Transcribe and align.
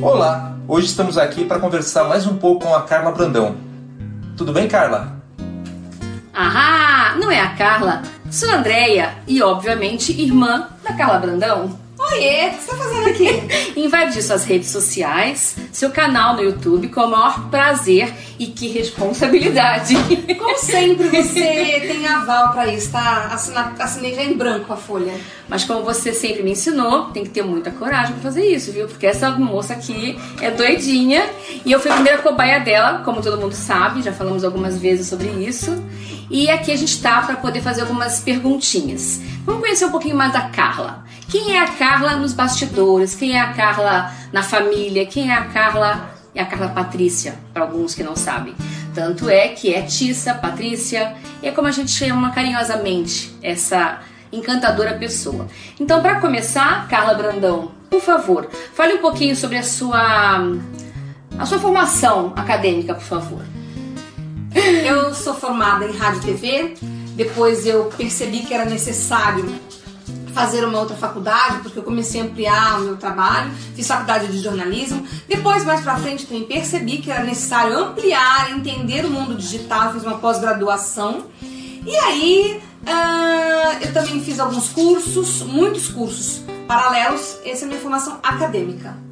Olá, 0.00 0.56
hoje 0.68 0.86
estamos 0.86 1.18
aqui 1.18 1.44
para 1.44 1.58
conversar 1.58 2.04
mais 2.04 2.24
um 2.24 2.36
pouco 2.36 2.66
com 2.66 2.74
a 2.74 2.82
Carla 2.82 3.10
Brandão. 3.10 3.56
Tudo 4.36 4.52
bem, 4.52 4.68
Carla? 4.68 5.20
Ah, 6.32 7.16
não 7.18 7.28
é 7.32 7.40
a 7.40 7.56
Carla, 7.56 8.02
sou 8.30 8.48
a 8.48 8.58
Andréia 8.58 9.16
e, 9.26 9.42
obviamente, 9.42 10.12
irmã 10.12 10.68
da 10.84 10.94
Carla 10.94 11.18
Brandão. 11.18 11.76
Oiê, 11.98 12.46
o 12.46 12.50
que 12.50 12.62
você 12.62 12.70
tá 12.70 12.76
fazendo 12.76 13.08
aqui? 13.08 13.74
Invadir 13.76 14.22
suas 14.22 14.44
redes 14.44 14.68
sociais, 14.68 15.56
seu 15.78 15.90
canal 15.90 16.34
no 16.34 16.42
YouTube 16.42 16.88
com 16.88 17.02
o 17.02 17.10
maior 17.10 17.48
prazer 17.50 18.12
e 18.36 18.46
que 18.46 18.66
responsabilidade. 18.66 19.94
Como 20.36 20.58
sempre, 20.58 21.08
você 21.08 21.80
tem 21.86 22.04
aval 22.04 22.50
pra 22.52 22.66
isso, 22.66 22.90
tá? 22.90 23.28
Assina, 23.30 23.74
assinei 23.78 24.12
já 24.12 24.24
em 24.24 24.36
branco 24.36 24.72
a 24.72 24.76
folha. 24.76 25.14
Mas 25.48 25.64
como 25.64 25.82
você 25.82 26.12
sempre 26.12 26.42
me 26.42 26.50
ensinou, 26.50 27.06
tem 27.06 27.22
que 27.22 27.30
ter 27.30 27.42
muita 27.42 27.70
coragem 27.70 28.12
pra 28.14 28.22
fazer 28.22 28.44
isso, 28.44 28.72
viu? 28.72 28.88
Porque 28.88 29.06
essa 29.06 29.30
moça 29.30 29.72
aqui 29.72 30.18
é 30.42 30.50
doidinha 30.50 31.24
e 31.64 31.70
eu 31.70 31.80
fui 31.80 31.90
a 31.90 31.94
primeira 31.94 32.18
cobaia 32.18 32.58
dela, 32.60 33.02
como 33.04 33.22
todo 33.22 33.40
mundo 33.40 33.54
sabe, 33.54 34.02
já 34.02 34.12
falamos 34.12 34.44
algumas 34.44 34.78
vezes 34.78 35.06
sobre 35.06 35.28
isso. 35.28 35.82
E 36.30 36.50
aqui 36.50 36.72
a 36.72 36.76
gente 36.76 37.00
tá 37.00 37.22
para 37.22 37.36
poder 37.36 37.62
fazer 37.62 37.82
algumas 37.82 38.20
perguntinhas. 38.20 39.20
Vamos 39.46 39.62
conhecer 39.62 39.86
um 39.86 39.90
pouquinho 39.90 40.16
mais 40.16 40.32
da 40.32 40.42
Carla. 40.42 41.04
Quem 41.30 41.56
é 41.56 41.60
a 41.60 41.68
Carla 41.68 42.16
nos 42.16 42.32
bastidores? 42.32 43.14
Quem 43.14 43.36
é 43.36 43.40
a 43.40 43.52
Carla 43.52 44.12
na 44.32 44.42
família? 44.42 45.06
Quem 45.06 45.30
é 45.30 45.34
a 45.34 45.44
Carla? 45.44 46.10
É 46.34 46.42
a 46.42 46.46
Carla 46.46 46.68
Patrícia, 46.68 47.38
para 47.52 47.64
alguns 47.64 47.94
que 47.94 48.02
não 48.02 48.14
sabem. 48.14 48.54
Tanto 48.94 49.28
é 49.28 49.48
que 49.48 49.74
é 49.74 49.82
Tissa, 49.82 50.34
Patrícia, 50.34 51.14
é 51.42 51.50
como 51.50 51.66
a 51.66 51.70
gente 51.70 51.90
chama 51.90 52.30
carinhosamente 52.30 53.36
essa 53.42 54.00
encantadora 54.32 54.94
pessoa. 54.94 55.48
Então, 55.80 56.02
para 56.02 56.20
começar, 56.20 56.86
Carla 56.88 57.14
Brandão, 57.14 57.72
por 57.90 58.00
favor, 58.00 58.48
fale 58.74 58.94
um 58.94 58.98
pouquinho 58.98 59.34
sobre 59.34 59.56
a 59.56 59.62
sua 59.62 60.38
a 61.38 61.46
sua 61.46 61.58
formação 61.58 62.32
acadêmica, 62.36 62.94
por 62.94 63.04
favor. 63.04 63.42
Eu 64.84 65.14
sou 65.14 65.34
formada 65.34 65.86
em 65.86 65.96
rádio 65.96 66.20
e 66.22 66.24
TV, 66.24 66.74
depois 67.14 67.66
eu 67.66 67.84
percebi 67.96 68.40
que 68.40 68.52
era 68.52 68.64
necessário 68.64 69.48
fazer 70.38 70.64
uma 70.64 70.78
outra 70.78 70.96
faculdade, 70.96 71.58
porque 71.62 71.80
eu 71.80 71.82
comecei 71.82 72.20
a 72.20 72.24
ampliar 72.24 72.80
o 72.80 72.84
meu 72.84 72.96
trabalho, 72.96 73.50
fiz 73.74 73.88
faculdade 73.88 74.28
de 74.28 74.38
jornalismo. 74.38 75.04
Depois, 75.26 75.64
mais 75.64 75.80
pra 75.80 75.96
frente, 75.96 76.26
também 76.26 76.44
percebi 76.44 76.98
que 76.98 77.10
era 77.10 77.24
necessário 77.24 77.76
ampliar, 77.76 78.52
entender 78.52 79.04
o 79.04 79.10
mundo 79.10 79.34
digital, 79.34 79.92
fiz 79.92 80.04
uma 80.04 80.18
pós-graduação. 80.18 81.24
E 81.42 81.96
aí, 81.96 82.62
uh, 82.82 83.84
eu 83.84 83.92
também 83.92 84.22
fiz 84.22 84.38
alguns 84.38 84.68
cursos, 84.68 85.42
muitos 85.42 85.88
cursos 85.88 86.42
paralelos, 86.68 87.38
essa 87.44 87.64
é 87.64 87.66
a 87.66 87.68
minha 87.68 87.80
formação 87.80 88.20
acadêmica. 88.22 89.07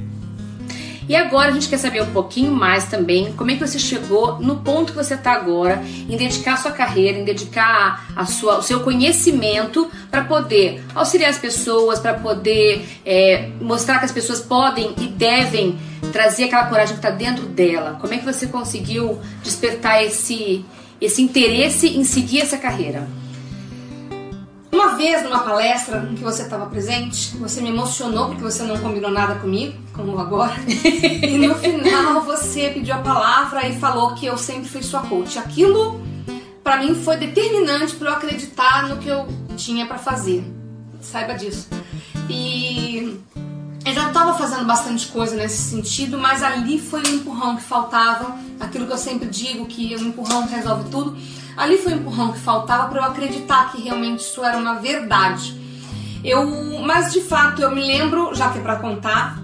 E 1.08 1.14
agora 1.14 1.50
a 1.50 1.52
gente 1.52 1.68
quer 1.68 1.78
saber 1.78 2.02
um 2.02 2.12
pouquinho 2.12 2.50
mais 2.52 2.86
também 2.86 3.32
como 3.32 3.50
é 3.50 3.54
que 3.54 3.66
você 3.66 3.78
chegou 3.78 4.40
no 4.40 4.56
ponto 4.56 4.92
que 4.92 4.98
você 4.98 5.14
está 5.14 5.32
agora, 5.32 5.82
em 6.08 6.16
dedicar 6.16 6.54
a 6.54 6.56
sua 6.56 6.72
carreira, 6.72 7.18
em 7.18 7.24
dedicar 7.24 8.06
a 8.16 8.26
sua, 8.26 8.58
o 8.58 8.62
seu 8.62 8.80
conhecimento 8.80 9.88
para 10.10 10.24
poder 10.24 10.82
auxiliar 10.94 11.30
as 11.30 11.38
pessoas, 11.38 12.00
para 12.00 12.14
poder 12.14 12.84
é, 13.04 13.48
mostrar 13.60 13.98
que 13.98 14.04
as 14.04 14.12
pessoas 14.12 14.40
podem 14.40 14.94
e 14.98 15.06
devem 15.06 15.78
trazer 16.12 16.44
aquela 16.44 16.66
coragem 16.66 16.94
que 16.96 17.06
está 17.06 17.10
dentro 17.10 17.46
dela. 17.46 17.98
Como 18.00 18.12
é 18.12 18.18
que 18.18 18.24
você 18.24 18.46
conseguiu 18.46 19.20
despertar 19.42 20.02
esse, 20.02 20.64
esse 21.00 21.22
interesse 21.22 21.88
em 21.88 22.04
seguir 22.04 22.40
essa 22.40 22.56
carreira? 22.56 23.06
Vez 24.96 25.22
numa 25.22 25.40
palestra 25.40 26.08
em 26.10 26.14
que 26.14 26.24
você 26.24 26.42
estava 26.42 26.66
presente, 26.66 27.36
você 27.36 27.60
me 27.60 27.68
emocionou 27.68 28.28
porque 28.28 28.42
você 28.42 28.62
não 28.62 28.78
combinou 28.78 29.10
nada 29.10 29.34
comigo, 29.34 29.78
como 29.92 30.18
agora. 30.18 30.54
e 30.66 31.36
no 31.38 31.54
final 31.56 32.22
você 32.22 32.70
pediu 32.70 32.94
a 32.94 32.98
palavra 32.98 33.68
e 33.68 33.78
falou 33.78 34.14
que 34.14 34.24
eu 34.24 34.38
sempre 34.38 34.68
fui 34.68 34.82
sua 34.82 35.02
coach. 35.02 35.38
Aquilo 35.38 36.00
para 36.64 36.78
mim 36.78 36.94
foi 36.94 37.16
determinante 37.16 37.94
para 37.94 38.10
eu 38.10 38.14
acreditar 38.14 38.88
no 38.88 38.96
que 38.96 39.08
eu 39.08 39.28
tinha 39.56 39.86
para 39.86 39.98
fazer. 39.98 40.44
Saiba 41.00 41.34
disso. 41.34 41.68
E 42.28 43.20
eu 43.84 43.94
já 43.94 44.08
estava 44.08 44.36
fazendo 44.36 44.64
bastante 44.64 45.06
coisa 45.08 45.36
nesse 45.36 45.62
sentido, 45.62 46.18
mas 46.18 46.42
ali 46.42 46.80
foi 46.80 47.02
o 47.02 47.08
empurrão 47.08 47.54
que 47.54 47.62
faltava, 47.62 48.36
aquilo 48.58 48.86
que 48.86 48.92
eu 48.92 48.98
sempre 48.98 49.28
digo 49.28 49.66
que 49.66 49.94
o 49.94 50.00
empurrão 50.00 50.46
resolve 50.46 50.90
tudo 50.90 51.16
Ali 51.56 51.78
foi 51.78 51.94
o 51.94 51.96
empurrão 51.96 52.32
que 52.32 52.38
faltava 52.38 52.88
para 52.88 53.00
eu 53.00 53.04
acreditar 53.04 53.72
que 53.72 53.80
realmente 53.80 54.20
isso 54.20 54.44
era 54.44 54.58
uma 54.58 54.74
verdade. 54.74 55.58
Eu, 56.22 56.44
mas 56.82 57.12
de 57.12 57.20
fato 57.20 57.62
eu 57.62 57.70
me 57.70 57.80
lembro, 57.80 58.34
já 58.34 58.50
que 58.50 58.58
é 58.58 58.60
para 58.60 58.76
contar, 58.76 59.38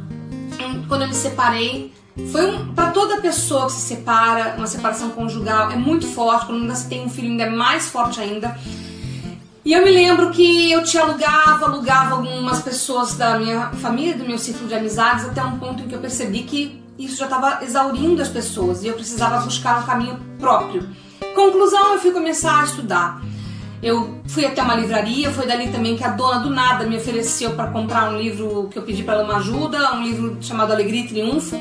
quando 0.88 1.02
eu 1.02 1.08
me 1.08 1.14
separei, 1.14 1.92
foi 2.30 2.46
um, 2.46 2.74
para 2.74 2.90
toda 2.90 3.20
pessoa 3.20 3.66
que 3.66 3.72
se 3.72 3.80
separa, 3.80 4.54
uma 4.58 4.66
separação 4.66 5.10
conjugal 5.10 5.70
é 5.70 5.76
muito 5.76 6.06
forte, 6.06 6.46
quando 6.46 6.60
ainda 6.60 6.74
se 6.74 6.88
tem 6.88 7.04
um 7.04 7.08
filho 7.08 7.30
ainda 7.30 7.44
é 7.44 7.50
mais 7.50 7.88
forte 7.88 8.20
ainda. 8.20 8.56
E 9.64 9.72
eu 9.72 9.84
me 9.84 9.90
lembro 9.90 10.30
que 10.30 10.72
eu 10.72 10.82
te 10.82 10.98
alugava, 10.98 11.66
alugava 11.66 12.16
algumas 12.16 12.60
pessoas 12.60 13.14
da 13.14 13.38
minha 13.38 13.70
família, 13.70 14.16
do 14.16 14.24
meu 14.24 14.36
círculo 14.36 14.68
de 14.68 14.74
amizades, 14.74 15.24
até 15.24 15.42
um 15.42 15.58
ponto 15.58 15.82
em 15.82 15.88
que 15.88 15.94
eu 15.94 16.00
percebi 16.00 16.42
que 16.42 16.82
isso 16.98 17.16
já 17.16 17.24
estava 17.24 17.64
exaurindo 17.64 18.20
as 18.20 18.28
pessoas 18.28 18.82
e 18.82 18.88
eu 18.88 18.94
precisava 18.94 19.40
buscar 19.44 19.80
um 19.80 19.86
caminho 19.86 20.20
próprio. 20.38 20.88
Conclusão, 21.34 21.94
eu 21.94 22.00
fui 22.00 22.10
começar 22.10 22.60
a 22.60 22.64
estudar. 22.64 23.22
Eu 23.82 24.20
fui 24.26 24.44
até 24.44 24.62
uma 24.62 24.76
livraria, 24.76 25.30
foi 25.30 25.46
dali 25.46 25.68
também 25.68 25.96
que 25.96 26.04
a 26.04 26.08
dona 26.08 26.38
do 26.38 26.50
nada 26.50 26.86
me 26.86 26.96
ofereceu 26.96 27.52
para 27.54 27.70
comprar 27.70 28.12
um 28.12 28.18
livro 28.18 28.68
que 28.70 28.78
eu 28.78 28.82
pedi 28.82 29.02
para 29.02 29.14
ela 29.14 29.24
uma 29.24 29.36
ajuda, 29.36 29.94
um 29.94 30.02
livro 30.02 30.36
chamado 30.40 30.72
Alegria 30.72 31.00
e 31.00 31.08
Triunfo. 31.08 31.60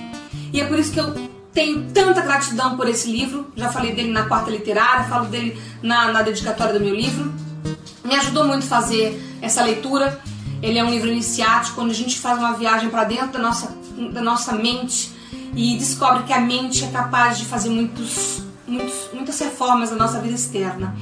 E 0.54 0.62
é 0.62 0.66
por 0.66 0.78
isso 0.78 0.92
que 0.92 1.00
eu 1.00 1.14
tenho 1.54 1.90
tanta 1.92 2.22
gratidão 2.22 2.78
por 2.78 2.88
esse 2.88 3.12
livro. 3.12 3.48
Já 3.56 3.72
falei 3.72 3.94
dele 3.94 4.12
na 4.12 4.26
quarta 4.26 4.52
literária, 4.52 5.06
falo 5.06 5.26
dele 5.26 5.59
na, 5.82 6.12
na 6.12 6.22
dedicatória 6.22 6.74
do 6.74 6.80
meu 6.80 6.94
livro. 6.94 7.32
Me 8.03 8.16
ajudou 8.16 8.46
muito 8.46 8.66
fazer 8.66 9.20
essa 9.42 9.64
leitura. 9.64 10.20
Ele 10.62 10.78
é 10.78 10.84
um 10.84 10.92
livro 10.92 11.09
iniciático, 11.09 11.82
onde 11.82 11.92
a 11.92 11.96
gente 11.96 12.20
faz 12.20 12.38
uma 12.38 12.53
viagem 12.53 12.90
para 12.90 13.03
dentro 13.03 13.32
da 13.32 13.40
nossa, 13.40 13.76
da 14.12 14.22
nossa 14.22 14.53
mente 14.53 15.12
e 15.56 15.78
descobre 15.78 16.24
que 16.24 16.34
a 16.34 16.40
mente 16.40 16.86
é 16.86 16.88
capaz 16.88 17.38
de 17.38 17.46
fazer 17.46 17.70
muitos, 17.70 18.44
muitas 19.31 19.40
reformas 19.40 19.92
na 19.92 19.97
nossa 19.97 20.19
vida 20.19 20.36
externa. 20.36 20.96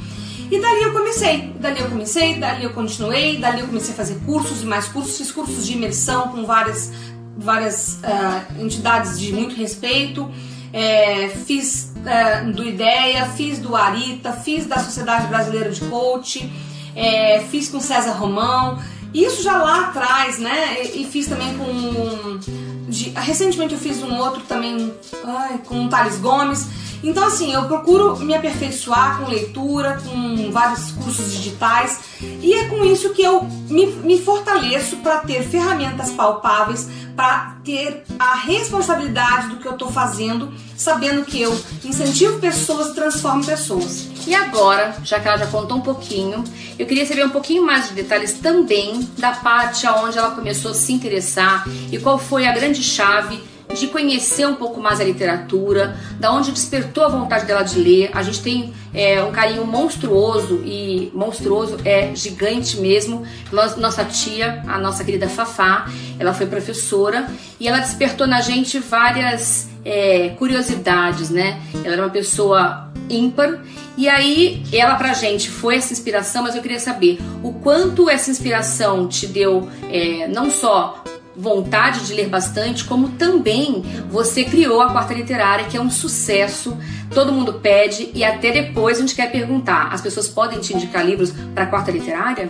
E 0.52 0.60
dali 0.60 0.84
eu 0.84 0.94
comecei, 0.94 1.54
dali 1.60 1.80
eu 1.80 1.90
comecei, 1.90 2.36
dali 2.36 2.64
eu 2.64 2.72
continuei, 2.72 3.38
dali 3.38 3.62
eu 3.62 3.68
comecei 3.68 3.94
a 3.94 3.98
fazer 3.98 4.20
cursos 4.26 4.64
e 4.64 4.66
mais 4.66 4.88
cursos, 4.88 5.18
fiz 5.18 5.32
cursos 5.32 5.66
de 5.66 5.74
imersão 5.74 6.30
com 6.30 6.46
várias, 6.46 6.92
várias 7.38 8.00
uh, 8.04 8.62
entidades 8.62 9.20
de 9.20 9.32
muito 9.32 9.56
respeito, 9.56 10.30
é, 10.74 11.30
fiz 11.30 11.94
uh, 11.98 12.52
do 12.52 12.64
IDEA, 12.64 13.28
fiz 13.36 13.60
do 13.60 13.76
Arita, 13.76 14.34
fiz 14.34 14.66
da 14.66 14.80
Sociedade 14.80 15.28
Brasileira 15.28 15.70
de 15.70 15.82
Coach, 15.82 16.52
é, 16.96 17.42
fiz 17.52 17.70
com 17.70 17.80
César 17.80 18.14
Romão, 18.14 18.80
isso 19.14 19.44
já 19.44 19.58
lá 19.58 19.90
atrás, 19.90 20.40
né? 20.40 20.84
E, 20.84 21.02
e 21.02 21.06
fiz 21.06 21.28
também 21.28 21.56
com. 21.58 22.40
De, 22.88 23.10
recentemente 23.10 23.74
eu 23.74 23.80
fiz 23.80 24.02
um 24.02 24.18
outro 24.18 24.42
também 24.48 24.92
ai, 25.24 25.60
com 25.66 25.86
o 25.86 25.90
Thales 25.90 26.18
Gomes. 26.18 26.68
Então, 27.04 27.26
assim, 27.26 27.54
eu 27.54 27.64
procuro 27.64 28.18
me 28.20 28.34
aperfeiçoar 28.34 29.20
com 29.20 29.30
leitura, 29.30 30.00
com 30.04 30.52
vários 30.52 30.92
cursos 30.92 31.32
digitais, 31.32 32.00
e 32.22 32.54
é 32.54 32.68
com 32.68 32.84
isso 32.84 33.12
que 33.12 33.22
eu 33.22 33.44
me, 33.70 33.86
me 33.86 34.20
fortaleço 34.22 34.98
para 34.98 35.20
ter 35.20 35.44
ferramentas 35.44 36.12
palpáveis, 36.12 36.90
para 37.16 37.56
ter 37.64 38.04
a 38.18 38.36
responsabilidade 38.36 39.50
do 39.50 39.58
que 39.58 39.68
eu 39.68 39.74
estou 39.74 39.92
fazendo, 39.92 40.54
sabendo 40.76 41.26
que 41.26 41.42
eu 41.42 41.58
incentivo 41.84 42.40
pessoas 42.40 42.90
e 42.90 42.96
transformo 42.96 43.46
pessoas. 43.46 44.08
E 44.26 44.34
agora, 44.34 44.96
já 45.04 45.20
que 45.20 45.28
ela 45.28 45.38
já 45.38 45.48
contou 45.48 45.78
um 45.78 45.82
pouquinho, 45.82 46.44
eu 46.78 46.86
queria 46.86 47.06
saber 47.06 47.26
um 47.26 47.30
pouquinho 47.30 47.66
mais 47.66 47.90
de 47.90 47.94
detalhes 47.94 48.34
também 48.34 49.08
da 49.18 49.32
parte 49.32 49.88
aonde 49.88 50.18
ela 50.18 50.32
começou 50.32 50.72
a 50.72 50.74
se 50.74 50.94
interessar 50.94 51.68
e 51.92 51.98
qual 51.98 52.18
foi 52.18 52.48
a 52.48 52.52
grande 52.52 52.84
chave 52.84 53.42
de 53.74 53.86
conhecer 53.88 54.48
um 54.48 54.56
pouco 54.56 54.82
mais 54.82 55.00
a 55.00 55.04
literatura, 55.04 55.96
da 56.20 56.34
onde 56.34 56.52
despertou 56.52 57.04
a 57.04 57.08
vontade 57.08 57.46
dela 57.46 57.62
de 57.62 57.80
ler. 57.80 58.10
A 58.14 58.24
gente 58.24 58.42
tem 58.42 58.74
é, 58.94 59.24
um 59.24 59.32
carinho 59.32 59.64
monstruoso 59.66 60.62
e 60.66 61.12
monstruoso 61.14 61.78
é 61.86 62.14
gigante 62.16 62.78
mesmo. 62.78 63.24
Nossa 63.52 64.04
tia, 64.04 64.64
a 64.68 64.80
nossa 64.80 65.04
querida 65.04 65.30
Fafá, 65.30 65.88
ela 66.18 66.34
foi 66.34 66.48
professora 66.48 67.30
e 67.60 67.68
ela 67.68 67.78
despertou 67.78 68.26
na 68.26 68.42
gente 68.42 68.80
várias 68.80 69.70
é, 69.86 70.30
curiosidades, 70.30 71.30
né? 71.30 71.62
Ela 71.84 71.94
era 71.94 72.02
uma 72.02 72.10
pessoa 72.10 72.92
ímpar 73.08 73.60
e 73.96 74.10
aí 74.10 74.64
ela 74.74 74.96
pra 74.96 75.14
gente 75.14 75.50
foi 75.50 75.76
essa 75.76 75.94
inspiração, 75.94 76.44
mas 76.44 76.56
eu 76.56 76.62
queria 76.62 76.80
saber 76.80 77.20
o 77.44 77.54
quanto 77.54 78.10
essa 78.10 78.32
inspiração 78.32 79.08
te 79.08 79.28
deu 79.28 79.70
é, 79.92 80.28
não 80.28 80.50
só 80.50 81.04
vontade 81.40 82.06
de 82.06 82.14
ler 82.14 82.28
bastante, 82.28 82.84
como 82.84 83.10
também 83.10 83.82
você 84.10 84.44
criou 84.44 84.82
a 84.82 84.92
Quarta 84.92 85.14
Literária, 85.14 85.66
que 85.66 85.78
é 85.78 85.82
um 85.82 85.90
sucesso, 85.90 86.78
todo 87.14 87.32
mundo 87.32 87.54
pede 87.54 88.12
e 88.14 88.24
até 88.24 88.52
depois 88.52 88.98
a 88.98 89.02
gente 89.02 89.16
quer 89.16 89.32
perguntar: 89.32 89.94
as 89.94 90.02
pessoas 90.02 90.28
podem 90.28 90.60
te 90.60 90.74
indicar 90.74 91.06
livros 91.06 91.32
para 91.54 91.64
a 91.64 91.68
Quarta 91.68 91.92
Literária? 91.92 92.50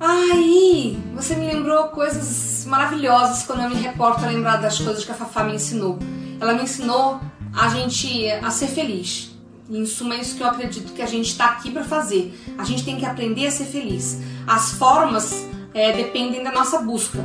Aí, 0.00 0.98
você 1.14 1.36
me 1.36 1.46
lembrou 1.46 1.84
coisas 1.88 2.64
maravilhosas 2.66 3.44
quando 3.44 3.62
eu 3.62 3.68
me 3.68 3.76
reporto 3.76 4.24
a 4.24 4.28
lembrar 4.28 4.56
das 4.56 4.78
coisas 4.78 5.04
que 5.04 5.12
a 5.12 5.14
Fafá 5.14 5.44
me 5.44 5.54
ensinou. 5.54 5.98
Ela 6.40 6.54
me 6.54 6.62
ensinou 6.62 7.20
a 7.54 7.68
gente 7.68 8.30
a 8.30 8.50
ser 8.50 8.68
feliz. 8.68 9.30
Em 9.70 9.86
suma, 9.86 10.14
é 10.14 10.20
isso 10.20 10.36
que 10.36 10.42
eu 10.42 10.46
acredito 10.48 10.92
que 10.92 11.02
a 11.02 11.06
gente 11.06 11.26
está 11.26 11.46
aqui 11.50 11.70
para 11.70 11.84
fazer. 11.84 12.34
A 12.58 12.64
gente 12.64 12.82
tem 12.82 12.96
que 12.96 13.04
aprender 13.04 13.46
a 13.46 13.50
ser 13.50 13.66
feliz. 13.66 14.20
As 14.46 14.72
formas 14.72 15.46
é, 15.74 15.92
dependem 15.92 16.42
da 16.42 16.50
nossa 16.50 16.78
busca. 16.78 17.22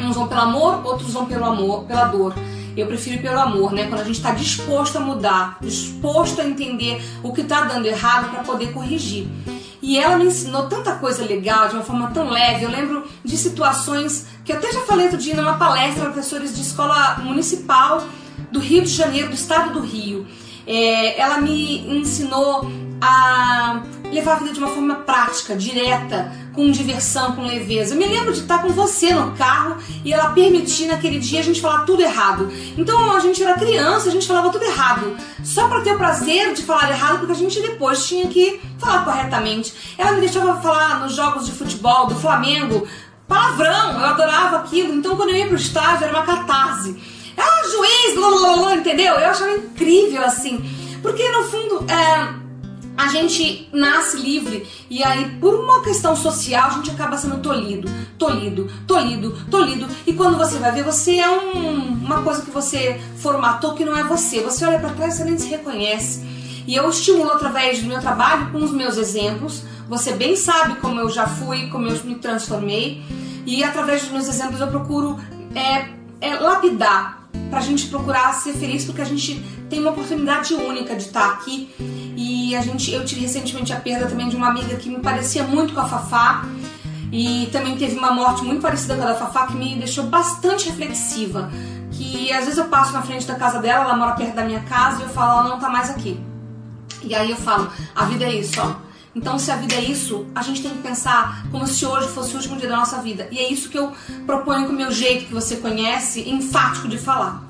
Uns 0.00 0.14
vão 0.14 0.28
pelo 0.28 0.40
amor, 0.40 0.86
outros 0.86 1.12
vão 1.12 1.26
pelo 1.26 1.44
amor, 1.44 1.84
pela 1.84 2.04
dor. 2.04 2.34
Eu 2.76 2.86
prefiro 2.86 3.20
pelo 3.20 3.38
amor, 3.40 3.72
né? 3.72 3.86
Quando 3.88 4.02
a 4.02 4.04
gente 4.04 4.16
está 4.16 4.30
disposto 4.30 4.96
a 4.96 5.00
mudar, 5.00 5.58
disposto 5.60 6.40
a 6.40 6.44
entender 6.44 7.02
o 7.22 7.32
que 7.32 7.40
está 7.40 7.62
dando 7.62 7.86
errado 7.86 8.30
para 8.30 8.44
poder 8.44 8.72
corrigir. 8.72 9.26
E 9.82 9.98
ela 9.98 10.16
me 10.16 10.26
ensinou 10.26 10.68
tanta 10.68 10.94
coisa 10.96 11.24
legal, 11.24 11.68
de 11.68 11.74
uma 11.74 11.82
forma 11.82 12.10
tão 12.10 12.28
leve. 12.30 12.64
Eu 12.64 12.70
lembro 12.70 13.04
de 13.24 13.36
situações 13.36 14.26
que 14.44 14.52
até 14.52 14.72
já 14.72 14.80
falei 14.82 15.06
outro 15.06 15.18
dia 15.18 15.34
numa 15.34 15.54
palestra 15.54 16.02
para 16.02 16.12
professores 16.12 16.54
de 16.54 16.62
escola 16.62 17.16
municipal 17.22 18.02
do 18.50 18.60
Rio 18.60 18.82
de 18.82 18.90
Janeiro, 18.90 19.28
do 19.28 19.34
estado 19.34 19.72
do 19.72 19.80
Rio. 19.80 20.26
É, 20.66 21.20
ela 21.20 21.38
me 21.38 21.98
ensinou 21.98 22.70
a 23.00 23.82
levar 24.12 24.32
a 24.32 24.36
vida 24.36 24.52
de 24.52 24.58
uma 24.58 24.68
forma 24.68 24.96
prática, 24.96 25.56
direta, 25.56 26.32
com 26.58 26.72
diversão, 26.72 27.36
com 27.36 27.42
leveza. 27.42 27.94
Eu 27.94 27.98
me 27.98 28.08
lembro 28.08 28.32
de 28.32 28.40
estar 28.40 28.60
com 28.60 28.70
você 28.70 29.14
no 29.14 29.30
carro 29.36 29.76
e 30.04 30.12
ela 30.12 30.30
permitir 30.30 30.86
naquele 30.86 31.20
dia 31.20 31.38
a 31.38 31.42
gente 31.44 31.60
falar 31.60 31.84
tudo 31.84 32.02
errado. 32.02 32.50
Então 32.76 33.12
a 33.12 33.20
gente 33.20 33.40
era 33.40 33.54
criança, 33.54 34.08
a 34.08 34.10
gente 34.10 34.26
falava 34.26 34.50
tudo 34.50 34.64
errado, 34.64 35.16
só 35.44 35.68
para 35.68 35.82
ter 35.82 35.94
o 35.94 35.96
prazer 35.96 36.52
de 36.54 36.64
falar 36.64 36.90
errado, 36.90 37.18
porque 37.18 37.30
a 37.30 37.36
gente 37.36 37.62
depois 37.62 38.08
tinha 38.08 38.26
que 38.26 38.60
falar 38.76 39.04
corretamente. 39.04 39.72
Ela 39.96 40.10
me 40.12 40.20
deixava 40.20 40.60
falar 40.60 40.98
nos 40.98 41.14
jogos 41.14 41.46
de 41.46 41.52
futebol 41.52 42.08
do 42.08 42.16
Flamengo 42.16 42.88
palavrão, 43.28 43.92
eu 43.92 44.06
adorava 44.06 44.56
aquilo. 44.56 44.94
Então 44.94 45.14
quando 45.14 45.28
eu 45.28 45.36
ia 45.36 45.46
pro 45.46 45.54
estádio 45.54 46.06
era 46.06 46.12
uma 46.12 46.26
catarse. 46.26 46.96
Ah, 47.36 47.68
juiz, 47.70 48.16
blá, 48.16 48.30
blá, 48.30 48.56
blá, 48.56 48.74
entendeu? 48.74 49.14
Eu 49.14 49.30
achava 49.30 49.52
incrível 49.52 50.24
assim. 50.24 50.58
Porque 51.02 51.22
no 51.30 51.44
fundo, 51.44 51.86
é, 51.88 52.47
a 52.98 53.06
gente 53.06 53.68
nasce 53.72 54.16
livre 54.16 54.66
e 54.90 55.04
aí 55.04 55.38
por 55.40 55.54
uma 55.54 55.84
questão 55.84 56.16
social 56.16 56.66
a 56.66 56.70
gente 56.70 56.90
acaba 56.90 57.16
sendo 57.16 57.38
tolhido, 57.38 57.88
tolhido, 58.18 58.68
tolhido, 58.88 59.38
tolhido 59.48 59.86
e 60.04 60.12
quando 60.14 60.36
você 60.36 60.58
vai 60.58 60.72
ver 60.72 60.82
você 60.82 61.20
é 61.20 61.30
um, 61.30 61.92
uma 61.92 62.22
coisa 62.22 62.42
que 62.42 62.50
você 62.50 63.00
formatou 63.18 63.74
que 63.74 63.84
não 63.84 63.96
é 63.96 64.02
você. 64.02 64.40
Você 64.40 64.64
olha 64.64 64.80
para 64.80 64.90
trás 64.90 65.20
e 65.20 65.24
nem 65.24 65.38
se 65.38 65.46
reconhece. 65.46 66.26
E 66.66 66.74
eu 66.74 66.90
estimulo 66.90 67.30
através 67.30 67.80
do 67.80 67.86
meu 67.86 68.00
trabalho 68.00 68.50
com 68.50 68.58
os 68.58 68.72
meus 68.72 68.96
exemplos. 68.96 69.62
Você 69.88 70.12
bem 70.14 70.34
sabe 70.34 70.80
como 70.80 70.98
eu 70.98 71.08
já 71.08 71.26
fui, 71.28 71.68
como 71.68 71.86
eu 71.86 72.04
me 72.04 72.16
transformei 72.16 73.00
e 73.46 73.62
através 73.62 74.02
dos 74.02 74.10
meus 74.10 74.28
exemplos 74.28 74.60
eu 74.60 74.66
procuro 74.66 75.20
é, 75.54 75.88
é 76.20 76.34
lapidar 76.34 77.17
para 77.50 77.60
a 77.60 77.62
gente 77.62 77.86
procurar 77.86 78.32
ser 78.34 78.52
feliz 78.54 78.84
porque 78.84 79.00
a 79.00 79.04
gente 79.04 79.42
tem 79.68 79.80
uma 79.80 79.90
oportunidade 79.90 80.54
única 80.54 80.94
de 80.94 81.04
estar 81.04 81.30
aqui 81.30 81.70
e 82.16 82.56
a 82.56 82.60
gente, 82.60 82.90
eu 82.92 83.04
tive 83.04 83.20
recentemente 83.20 83.72
a 83.72 83.76
perda 83.76 84.06
também 84.06 84.28
de 84.28 84.34
uma 84.34 84.48
amiga 84.48 84.74
que 84.76 84.88
me 84.88 84.98
parecia 84.98 85.44
muito 85.44 85.72
com 85.72 85.80
a 85.80 85.86
Fafá. 85.86 86.44
E 87.12 87.48
também 87.52 87.76
teve 87.76 87.96
uma 87.96 88.10
morte 88.10 88.42
muito 88.42 88.60
parecida 88.60 88.96
com 88.96 89.02
a 89.02 89.06
da 89.06 89.14
Fafá 89.14 89.46
que 89.46 89.54
me 89.54 89.76
deixou 89.76 90.04
bastante 90.04 90.68
reflexiva. 90.68 91.48
Que 91.92 92.32
às 92.32 92.44
vezes 92.44 92.58
eu 92.58 92.64
passo 92.64 92.92
na 92.92 93.02
frente 93.02 93.24
da 93.24 93.36
casa 93.36 93.60
dela, 93.60 93.84
ela 93.84 93.96
mora 93.96 94.12
perto 94.12 94.34
da 94.34 94.44
minha 94.44 94.60
casa, 94.60 95.00
e 95.00 95.04
eu 95.04 95.08
falo, 95.08 95.40
ela 95.40 95.48
não 95.48 95.60
tá 95.60 95.68
mais 95.68 95.90
aqui. 95.90 96.20
E 97.02 97.14
aí 97.14 97.30
eu 97.30 97.36
falo, 97.36 97.70
a 97.94 98.04
vida 98.06 98.24
é 98.24 98.34
isso, 98.34 98.60
ó. 98.60 98.87
Então, 99.14 99.38
se 99.38 99.50
a 99.50 99.56
vida 99.56 99.74
é 99.74 99.80
isso, 99.80 100.26
a 100.34 100.42
gente 100.42 100.62
tem 100.62 100.70
que 100.70 100.78
pensar 100.78 101.46
como 101.50 101.66
se 101.66 101.84
hoje 101.84 102.08
fosse 102.08 102.34
o 102.34 102.36
último 102.36 102.56
dia 102.56 102.68
da 102.68 102.76
nossa 102.76 103.00
vida. 103.02 103.28
E 103.30 103.38
é 103.38 103.50
isso 103.50 103.68
que 103.68 103.78
eu 103.78 103.92
proponho 104.26 104.66
com 104.66 104.72
o 104.72 104.76
meu 104.76 104.90
jeito 104.90 105.26
que 105.26 105.32
você 105.32 105.56
conhece, 105.56 106.28
enfático 106.28 106.88
de 106.88 106.98
falar. 106.98 107.48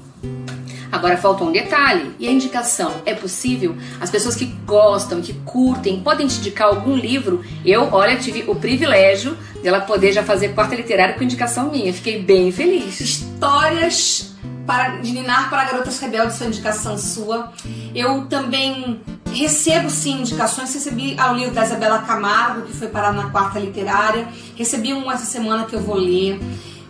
Agora 0.91 1.19
falta 1.19 1.45
um 1.45 1.53
detalhe, 1.53 2.15
e 2.19 2.27
a 2.27 2.33
indicação 2.33 3.03
é 3.05 3.15
possível? 3.15 3.77
As 4.01 4.11
pessoas 4.11 4.35
que 4.35 4.47
gostam, 4.65 5.21
que 5.21 5.35
curtem, 5.45 6.01
podem 6.01 6.27
te 6.27 6.39
indicar 6.39 6.69
algum 6.69 6.97
livro? 6.97 7.45
Eu, 7.65 7.89
olha, 7.93 8.17
tive 8.17 8.45
o 8.49 8.55
privilégio 8.55 9.37
dela 9.63 9.81
poder 9.81 10.13
já 10.13 10.25
fazer 10.25 10.55
quarta 10.55 10.75
literária 10.75 11.15
com 11.15 11.23
indicação 11.23 11.71
minha. 11.71 11.93
Fiquei 11.93 12.23
bem 12.23 12.51
feliz. 12.51 13.01
Histórias 13.01 14.35
para 14.67 14.97
de 14.99 15.13
Ninar 15.13 15.51
para 15.51 15.65
Garotas 15.65 15.99
Rebeldes 15.99 16.39
foi 16.39 16.47
indicação 16.47 16.97
sua. 16.97 17.53
Eu 17.95 18.27
também 18.27 19.01
recebo 19.33 19.91
sim 19.91 20.21
indicações. 20.21 20.73
Recebi 20.75 21.19
ao 21.19 21.35
livro 21.35 21.55
da 21.55 21.65
Isabela 21.65 22.01
Camargo, 22.01 22.63
que 22.63 22.73
foi 22.73 22.89
parar 22.89 23.13
na 23.13 23.31
quarta 23.31 23.59
literária. 23.59 24.29
Recebi 24.57 24.93
um 24.93 25.11
essa 25.11 25.25
semana 25.25 25.65
que 25.65 25.75
eu 25.75 25.81
vou 25.81 25.97
ler. 25.97 26.41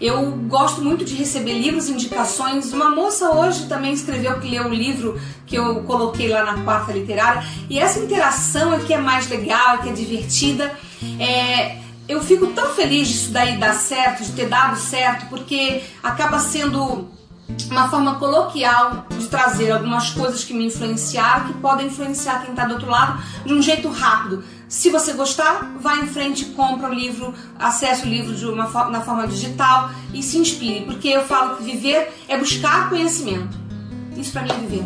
Eu 0.01 0.31
gosto 0.31 0.81
muito 0.81 1.05
de 1.05 1.15
receber 1.15 1.55
livros, 1.55 1.89
indicações. 1.89 2.73
Uma 2.73 2.91
moça 2.91 3.31
hoje 3.31 3.67
também 3.67 3.93
escreveu 3.93 4.39
que 4.39 4.49
leu 4.49 4.67
o 4.67 4.75
livro 4.75 5.21
que 5.45 5.57
eu 5.57 5.83
coloquei 5.83 6.29
lá 6.29 6.45
na 6.45 6.63
quarta 6.63 6.93
literária. 6.93 7.45
E 7.69 7.79
essa 7.79 7.99
interação 7.99 8.73
é 8.75 8.79
que 8.79 8.95
é 8.95 8.99
mais 8.99 9.29
legal, 9.29 9.77
é 9.77 9.79
que 9.79 9.89
é 9.89 9.93
divertida. 9.93 10.73
É, 11.19 11.79
eu 12.09 12.23
fico 12.23 12.47
tão 12.49 12.73
feliz 12.75 13.09
disso 13.09 13.33
daí 13.33 13.59
dar 13.59 13.75
certo, 13.75 14.23
de 14.23 14.33
ter 14.33 14.49
dado 14.49 14.79
certo, 14.79 15.27
porque 15.29 15.83
acaba 16.03 16.39
sendo 16.39 17.09
uma 17.71 17.89
forma 17.89 18.17
coloquial 18.17 19.07
de 19.19 19.27
trazer 19.27 19.71
algumas 19.71 20.11
coisas 20.11 20.45
que 20.45 20.55
me 20.55 20.67
influenciaram, 20.67 21.49
que 21.49 21.55
podem 21.55 21.87
influenciar 21.87 22.43
quem 22.43 22.51
está 22.51 22.65
do 22.65 22.75
outro 22.75 22.91
lado 22.91 23.23
de 23.45 23.53
um 23.53 23.61
jeito 23.61 23.89
rápido. 23.89 24.45
Se 24.69 24.91
você 24.91 25.13
gostar, 25.15 25.73
vá 25.81 25.97
em 25.97 26.07
frente, 26.07 26.47
compra 26.47 26.91
o 26.91 26.95
livro, 26.95 27.35
acesse 27.59 28.07
o 28.07 28.09
livro 28.09 28.35
de 28.35 28.45
uma, 28.47 28.69
na 28.91 29.01
forma 29.01 29.27
digital 29.27 29.91
e 30.13 30.23
se 30.23 30.39
inspire, 30.39 30.85
porque 30.85 31.09
eu 31.09 31.25
falo 31.25 31.57
que 31.57 31.63
viver 31.63 32.13
é 32.29 32.37
buscar 32.37 32.89
conhecimento. 32.89 33.57
Isso 34.17 34.33
para 34.33 34.43
mim 34.43 34.51
é 34.51 34.55
viver. 34.55 34.85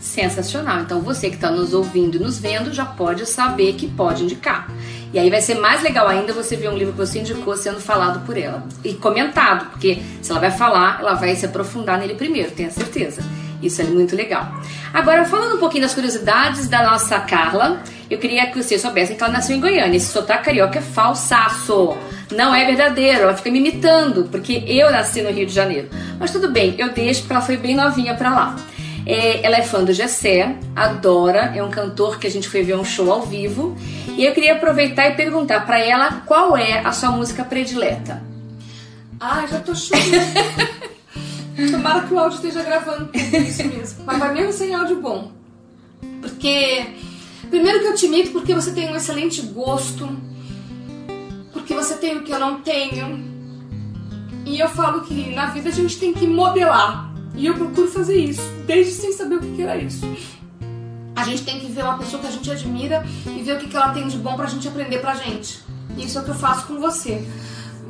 Sensacional. 0.00 0.80
Então 0.80 1.00
você 1.00 1.28
que 1.28 1.36
está 1.36 1.50
nos 1.50 1.72
ouvindo 1.72 2.16
e 2.16 2.20
nos 2.20 2.38
vendo 2.38 2.72
já 2.72 2.84
pode 2.84 3.24
saber 3.26 3.74
que 3.74 3.86
pode 3.88 4.24
indicar. 4.24 4.68
E 5.16 5.18
aí 5.18 5.30
vai 5.30 5.40
ser 5.40 5.54
mais 5.54 5.82
legal 5.82 6.06
ainda 6.06 6.34
você 6.34 6.56
ver 6.56 6.68
um 6.68 6.76
livro 6.76 6.92
que 6.92 6.98
você 6.98 7.20
indicou 7.20 7.56
sendo 7.56 7.80
falado 7.80 8.20
por 8.26 8.36
ela 8.36 8.62
e 8.84 8.92
comentado, 8.92 9.70
porque 9.70 10.02
se 10.20 10.30
ela 10.30 10.38
vai 10.38 10.50
falar, 10.50 10.98
ela 11.00 11.14
vai 11.14 11.34
se 11.34 11.46
aprofundar 11.46 11.98
nele 11.98 12.14
primeiro, 12.14 12.50
tenha 12.50 12.70
certeza. 12.70 13.22
Isso 13.62 13.80
é 13.80 13.84
muito 13.84 14.14
legal. 14.14 14.46
Agora, 14.92 15.24
falando 15.24 15.56
um 15.56 15.58
pouquinho 15.58 15.84
das 15.84 15.94
curiosidades 15.94 16.68
da 16.68 16.82
nossa 16.82 17.18
Carla, 17.20 17.82
eu 18.10 18.18
queria 18.18 18.46
que 18.48 18.62
vocês 18.62 18.78
soubessem 18.78 19.16
que 19.16 19.24
ela 19.24 19.32
nasceu 19.32 19.56
em 19.56 19.60
Goiânia. 19.60 19.96
Esse 19.96 20.12
sotaque 20.12 20.44
carioca 20.44 20.80
é 20.80 20.82
falsaço. 20.82 21.96
Não 22.30 22.54
é 22.54 22.66
verdadeiro, 22.66 23.22
ela 23.22 23.34
fica 23.34 23.50
me 23.50 23.58
imitando, 23.58 24.28
porque 24.30 24.64
eu 24.66 24.90
nasci 24.90 25.22
no 25.22 25.30
Rio 25.30 25.46
de 25.46 25.54
Janeiro. 25.54 25.88
Mas 26.20 26.30
tudo 26.30 26.50
bem, 26.50 26.74
eu 26.76 26.92
deixo 26.92 27.22
porque 27.22 27.32
ela 27.32 27.42
foi 27.42 27.56
bem 27.56 27.74
novinha 27.74 28.12
pra 28.12 28.34
lá. 28.34 28.56
É, 29.06 29.46
ela 29.46 29.56
é 29.56 29.62
fã 29.62 29.84
do 29.84 29.92
Gessé, 29.92 30.56
adora, 30.74 31.52
é 31.54 31.62
um 31.62 31.70
cantor 31.70 32.18
que 32.18 32.26
a 32.26 32.30
gente 32.30 32.48
foi 32.48 32.64
ver 32.64 32.76
um 32.76 32.84
show 32.84 33.12
ao 33.12 33.22
vivo. 33.22 33.76
E 34.16 34.24
eu 34.24 34.34
queria 34.34 34.54
aproveitar 34.54 35.08
e 35.08 35.14
perguntar 35.14 35.64
para 35.64 35.78
ela 35.78 36.22
qual 36.26 36.56
é 36.56 36.80
a 36.80 36.90
sua 36.90 37.12
música 37.12 37.44
predileta. 37.44 38.20
Ah, 39.20 39.46
já 39.46 39.60
tô 39.60 39.74
chorando. 39.74 40.10
Tomara 41.70 42.06
que 42.06 42.12
o 42.12 42.18
áudio 42.18 42.36
esteja 42.36 42.62
gravando 42.62 43.06
tudo 43.06 43.36
isso 43.36 43.64
mesmo. 43.64 44.04
Mas 44.04 44.18
vai 44.18 44.34
mesmo 44.34 44.52
sem 44.52 44.74
áudio 44.74 45.00
bom. 45.00 45.32
Porque, 46.20 46.86
primeiro 47.48 47.80
que 47.80 47.86
eu 47.86 47.94
te 47.94 48.06
imito 48.06 48.30
porque 48.32 48.54
você 48.54 48.72
tem 48.72 48.90
um 48.90 48.96
excelente 48.96 49.40
gosto. 49.40 50.08
Porque 51.52 51.74
você 51.74 51.94
tem 51.94 52.16
o 52.16 52.24
que 52.24 52.32
eu 52.32 52.38
não 52.38 52.60
tenho. 52.60 53.24
E 54.44 54.58
eu 54.58 54.68
falo 54.68 55.02
que 55.02 55.34
na 55.34 55.46
vida 55.46 55.68
a 55.68 55.72
gente 55.72 55.98
tem 55.98 56.12
que 56.12 56.26
modelar. 56.26 57.05
E 57.36 57.46
eu 57.46 57.54
procuro 57.54 57.88
fazer 57.88 58.16
isso, 58.16 58.42
desde 58.66 58.92
sem 58.92 59.12
saber 59.12 59.36
o 59.36 59.40
que 59.40 59.62
era 59.62 59.76
isso. 59.76 60.06
A 61.14 61.22
gente 61.22 61.44
tem 61.44 61.60
que 61.60 61.66
ver 61.66 61.82
uma 61.82 61.98
pessoa 61.98 62.20
que 62.20 62.28
a 62.28 62.30
gente 62.30 62.50
admira 62.50 63.04
e 63.26 63.42
ver 63.42 63.56
o 63.56 63.58
que 63.58 63.76
ela 63.76 63.90
tem 63.90 64.08
de 64.08 64.16
bom 64.16 64.36
pra 64.36 64.46
gente 64.46 64.66
aprender 64.66 64.98
pra 64.98 65.14
gente. 65.14 65.60
Isso 65.96 66.18
é 66.18 66.20
o 66.20 66.24
que 66.24 66.30
eu 66.30 66.34
faço 66.34 66.66
com 66.66 66.78
você. 66.80 67.26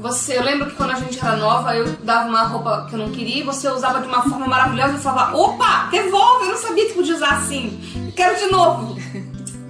Você, 0.00 0.36
eu 0.36 0.42
lembro 0.42 0.66
que 0.66 0.76
quando 0.76 0.90
a 0.90 0.96
gente 0.96 1.18
era 1.18 1.36
nova, 1.36 1.74
eu 1.74 1.96
dava 2.02 2.28
uma 2.28 2.42
roupa 2.42 2.86
que 2.88 2.94
eu 2.94 2.98
não 2.98 3.10
queria 3.10 3.40
e 3.40 3.42
você 3.42 3.68
usava 3.68 4.00
de 4.00 4.08
uma 4.08 4.22
forma 4.22 4.46
maravilhosa 4.46 4.94
e 4.94 4.98
falava, 4.98 5.36
opa, 5.36 5.88
devolve, 5.90 6.44
eu 6.44 6.50
não 6.52 6.58
sabia 6.58 6.86
que 6.86 6.94
podia 6.94 7.14
usar 7.14 7.38
assim, 7.38 8.12
quero 8.14 8.38
de 8.38 8.46
novo. 8.46 8.96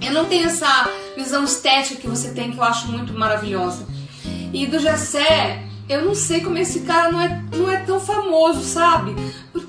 Eu 0.01 0.13
não 0.13 0.27
tenho 0.27 0.47
essa 0.47 0.89
visão 1.17 1.45
estética 1.45 2.01
que 2.01 2.09
você 2.09 2.31
tem, 2.31 2.53
que 2.53 2.59
eu 2.59 2.65
acho 2.65 2.89
muito 2.89 3.15
maravilhosa. 3.15 3.87
E 4.53 4.67
do 4.67 4.79
Gessé, 4.79 5.63
eu 5.89 6.05
não 6.05 6.15
sei 6.15 6.41
como 6.41 6.59
esse 6.59 6.81
cara 6.81 7.11
não 7.11 7.21
é, 7.21 7.43
não 7.57 7.71
é 7.71 7.79
tão 7.79 7.99
famoso, 7.99 8.63
sabe? 8.63 9.15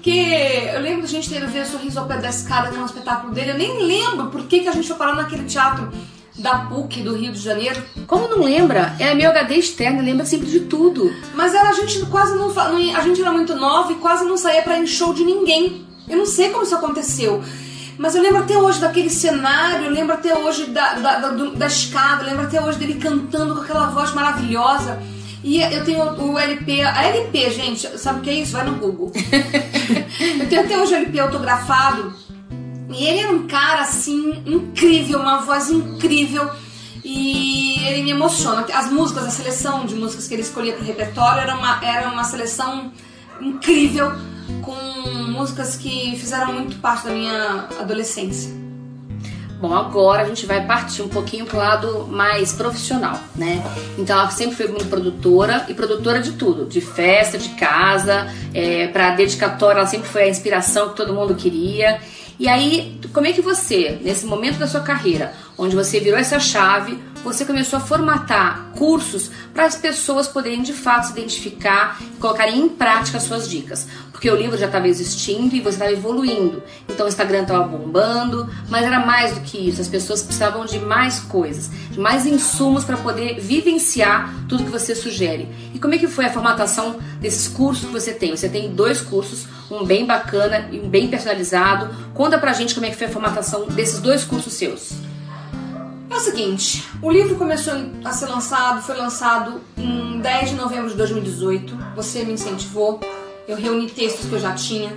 Porque 0.08 0.70
eu 0.74 0.80
lembro 0.80 1.02
da 1.02 1.08
gente 1.10 1.30
ter 1.30 1.46
ver 1.46 1.64
o 1.64 1.66
Sorriso 1.66 2.00
ao 2.00 2.06
Pé 2.06 2.16
da 2.16 2.30
Escada, 2.30 2.70
que 2.70 2.78
é 2.78 2.80
um 2.80 2.86
espetáculo 2.86 3.34
dele, 3.34 3.52
eu 3.52 3.58
nem 3.58 3.86
lembro 3.86 4.28
por 4.28 4.44
que, 4.44 4.62
que 4.62 4.70
a 4.70 4.72
gente 4.72 4.88
foi 4.88 4.96
parar 4.96 5.16
naquele 5.16 5.44
teatro 5.44 5.92
da 6.34 6.60
PUC 6.60 7.02
do 7.02 7.14
Rio 7.14 7.34
de 7.34 7.42
Janeiro. 7.42 7.84
Como 8.08 8.30
não 8.30 8.42
lembra? 8.42 8.96
É 9.00 9.14
meu 9.14 9.30
HD 9.30 9.56
externo, 9.56 10.02
lembra 10.02 10.26
sempre 10.26 10.48
de 10.48 10.62
tudo. 10.62 11.14
Mas 11.36 11.54
era, 11.54 11.68
a 11.68 11.74
gente 11.74 12.06
quase 12.06 12.38
não, 12.38 12.50
A 12.58 13.02
gente 13.02 13.20
era 13.20 13.34
muito 13.34 13.54
nova 13.54 13.92
e 13.92 13.96
quase 13.96 14.24
não 14.24 14.38
saía 14.38 14.62
pra 14.62 14.78
ir 14.78 14.84
em 14.84 14.88
show 14.88 15.14
de 15.14 15.26
ninguém. 15.26 15.86
Eu 16.08 16.20
não 16.20 16.26
sei 16.26 16.52
como 16.52 16.64
isso 16.64 16.76
aconteceu. 16.76 17.44
Mas 17.98 18.16
eu 18.16 18.22
lembro 18.22 18.40
até 18.40 18.58
hoje 18.58 18.80
daquele 18.80 19.10
cenário, 19.10 19.90
lembro 19.90 20.14
até 20.14 20.34
hoje 20.34 20.68
da, 20.68 20.94
da, 20.94 21.20
da, 21.20 21.30
da 21.32 21.68
escada, 21.68 22.24
lembro 22.24 22.44
até 22.44 22.64
hoje 22.64 22.80
dele 22.80 22.94
cantando 22.94 23.56
com 23.56 23.62
aquela 23.62 23.88
voz 23.88 24.14
maravilhosa. 24.14 25.04
E 25.44 25.62
eu 25.62 25.84
tenho 25.86 26.04
o 26.04 26.38
LP, 26.38 26.82
a 26.82 27.06
LP, 27.06 27.50
gente, 27.52 27.98
sabe 28.00 28.20
o 28.20 28.22
que 28.24 28.30
é 28.30 28.34
isso? 28.34 28.54
Vai 28.54 28.66
no 28.66 28.76
Google. 28.76 29.12
eu 30.40 30.50
tenho 30.50 30.62
até 30.62 30.78
hoje 30.78 30.94
o 30.94 30.98
LP 30.98 31.20
autografado. 31.20 32.14
E 32.90 33.06
ele 33.06 33.20
era 33.20 33.32
um 33.32 33.48
cara 33.48 33.82
assim, 33.82 34.42
incrível, 34.46 35.20
uma 35.20 35.42
voz 35.42 35.70
incrível. 35.70 36.50
E 37.04 37.86
ele 37.86 38.04
me 38.04 38.12
emociona. 38.12 38.66
As 38.74 38.92
músicas, 38.92 39.26
a 39.26 39.30
seleção 39.30 39.86
de 39.86 39.96
músicas 39.96 40.28
que 40.28 40.34
ele 40.34 40.42
escolhia 40.42 40.74
para 40.74 40.82
o 40.82 40.86
repertório 40.86 41.42
era 41.42 41.56
uma, 41.56 41.84
era 41.86 42.10
uma 42.10 42.24
seleção 42.24 42.92
incrível, 43.40 44.12
com 44.62 44.76
músicas 45.32 45.76
que 45.76 46.16
fizeram 46.18 46.54
muito 46.54 46.78
parte 46.78 47.06
da 47.06 47.14
minha 47.14 47.68
adolescência. 47.80 48.67
Bom, 49.60 49.74
agora 49.74 50.22
a 50.22 50.26
gente 50.26 50.46
vai 50.46 50.64
partir 50.66 51.02
um 51.02 51.08
pouquinho 51.08 51.46
pro 51.46 51.58
lado 51.58 52.08
mais 52.08 52.54
profissional, 52.54 53.20
né? 53.36 53.64
Então 53.98 54.20
ela 54.20 54.30
sempre 54.30 54.56
foi 54.56 54.68
muito 54.68 54.86
produtora 54.86 55.66
e 55.68 55.74
produtora 55.74 56.20
de 56.20 56.34
tudo, 56.34 56.66
de 56.66 56.80
festa, 56.80 57.40
de 57.40 57.50
casa, 57.50 58.32
é, 58.54 58.88
para 58.88 59.16
dedicatória 59.16 59.80
ela 59.80 59.88
sempre 59.88 60.08
foi 60.08 60.24
a 60.24 60.30
inspiração 60.30 60.90
que 60.90 60.96
todo 60.96 61.14
mundo 61.14 61.34
queria. 61.34 62.00
E 62.40 62.48
aí, 62.48 63.00
como 63.12 63.26
é 63.26 63.34
que 63.34 63.42
você, 63.42 63.98
nesse 64.04 64.28
momento 64.28 64.60
da 64.60 64.68
sua 64.68 64.82
carreira, 64.82 65.34
onde 65.58 65.76
você 65.76 66.00
virou 66.00 66.20
essa 66.20 66.40
chave, 66.40 67.00
você 67.24 67.44
começou 67.44 67.78
a 67.78 67.82
formatar 67.82 68.68
cursos 68.78 69.30
para 69.54 69.66
as 69.66 69.76
pessoas 69.76 70.28
poderem 70.28 70.62
de 70.62 70.72
fato 70.72 71.08
se 71.08 71.12
identificar 71.12 71.98
e 72.00 72.18
colocarem 72.18 72.60
em 72.60 72.70
prática 72.70 73.18
as 73.18 73.24
suas 73.24 73.50
dicas? 73.50 73.88
Porque 74.12 74.30
o 74.30 74.36
livro 74.36 74.58
já 74.58 74.68
estava 74.68 74.88
existindo 74.88 75.56
e 75.56 75.60
você 75.60 75.76
estava 75.76 75.92
evoluindo. 75.92 76.64
Então 76.88 77.06
o 77.06 77.10
Instagram 77.10 77.42
estava 77.42 77.68
bombando, 77.68 78.50
mas 78.70 78.86
era 78.86 79.06
mais 79.06 79.34
do 79.34 79.42
que 79.42 79.58
isso. 79.58 79.82
As 79.82 79.88
pessoas 79.88 80.24
precisavam 80.24 80.66
de 80.66 80.80
mais 80.80 81.20
coisas, 81.20 81.70
de 81.92 82.00
mais 82.00 82.26
insumos 82.26 82.84
para 82.84 82.98
poder 82.98 83.40
vivenciar 83.40 84.34
tudo 84.48 84.64
que 84.64 84.72
você 84.72 84.96
sugere. 84.96 85.50
E 85.74 85.80
como 85.80 85.96
é 85.96 85.98
que 85.98 86.08
foi 86.08 86.26
a 86.26 86.32
formatação 86.32 86.98
desses 87.20 87.48
cursos 87.48 87.86
que 87.86 87.92
você 87.92 88.14
tem? 88.14 88.36
Você 88.36 88.48
tem 88.48 88.74
dois 88.74 89.02
cursos, 89.02 89.48
um 89.70 89.84
bem 89.86 90.06
bacana 90.06 90.70
e 90.72 90.80
um 90.80 90.88
bem 90.88 91.08
personalizado. 91.10 91.94
Conta 92.14 92.38
pra 92.38 92.54
gente 92.54 92.74
como 92.74 92.86
é 92.86 92.90
que 92.90 92.96
foi 92.96 93.08
a 93.08 93.12
formatação 93.12 93.68
desses 93.68 94.00
dois 94.00 94.24
cursos 94.24 94.54
seus. 94.54 95.07
É 96.10 96.16
o 96.16 96.20
seguinte, 96.20 96.84
o 97.02 97.12
livro 97.12 97.36
começou 97.36 97.74
a 98.04 98.12
ser 98.12 98.28
lançado, 98.28 98.82
foi 98.82 98.96
lançado 98.96 99.62
em 99.78 100.20
10 100.20 100.50
de 100.52 100.56
novembro 100.56 100.90
de 100.90 100.96
2018. 100.96 101.78
Você 101.96 102.24
me 102.24 102.34
incentivou 102.34 103.00
eu 103.48 103.56
reuni 103.56 103.90
textos 103.90 104.28
que 104.28 104.34
eu 104.34 104.40
já 104.40 104.54
tinha. 104.54 104.94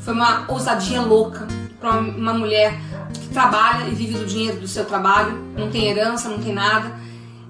Foi 0.00 0.14
uma 0.14 0.50
ousadia 0.50 1.02
louca 1.02 1.46
para 1.78 2.00
uma 2.00 2.32
mulher 2.32 2.80
que 3.12 3.28
trabalha 3.28 3.86
e 3.86 3.94
vive 3.94 4.18
do 4.18 4.24
dinheiro 4.24 4.58
do 4.58 4.66
seu 4.66 4.84
trabalho, 4.84 5.38
não 5.56 5.70
tem 5.70 5.88
herança, 5.88 6.28
não 6.28 6.38
tem 6.38 6.54
nada. 6.54 6.98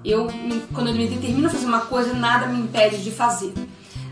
Eu, 0.03 0.27
quando 0.73 0.89
eu 0.89 0.93
me 0.93 1.07
determino 1.07 1.47
a 1.47 1.49
fazer 1.49 1.65
uma 1.65 1.81
coisa, 1.81 2.13
nada 2.13 2.47
me 2.47 2.59
impede 2.59 3.01
de 3.01 3.09
fazer. 3.09 3.53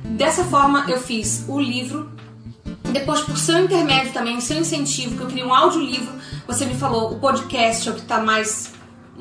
Dessa 0.06 0.46
forma, 0.46 0.86
eu 0.88 0.98
fiz 0.98 1.44
o 1.50 1.60
livro. 1.60 2.10
Depois, 2.94 3.20
por 3.22 3.38
seu 3.38 3.60
intermédio 3.60 4.14
também, 4.14 4.40
seu 4.40 4.58
incentivo, 4.58 5.18
que 5.18 5.24
eu 5.24 5.28
criei 5.28 5.46
um 5.46 5.54
audiolivro, 5.54 6.14
você 6.48 6.66
me 6.66 6.76
falou, 6.76 7.12
o 7.12 7.20
podcast 7.20 7.88
é 7.88 7.92
o 7.92 7.96
que 7.96 8.02
está 8.02 8.20
mais 8.20 8.71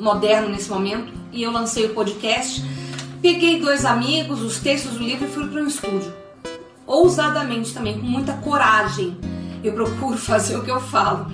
moderno 0.01 0.49
nesse 0.49 0.71
momento, 0.71 1.13
e 1.33 1.43
eu 1.43 1.53
lancei 1.53 1.87
o 1.87 1.95
podcast. 1.95 2.65
Peguei 3.21 3.61
dois 3.61 3.85
amigos, 3.85 4.43
os 4.43 4.59
textos 4.59 4.93
do 4.93 5.05
livro 5.05 5.27
e 5.27 5.31
fui 5.31 5.47
para 5.47 5.61
um 5.61 5.67
estúdio 5.67 6.21
ousadamente 6.91 7.73
também, 7.73 7.99
com 7.99 8.07
muita 8.07 8.33
coragem. 8.35 9.17
Eu 9.63 9.73
procuro 9.73 10.19
fazer 10.19 10.57
o 10.57 10.65
que 10.65 10.71
eu 10.71 10.81
falo. 10.81 11.31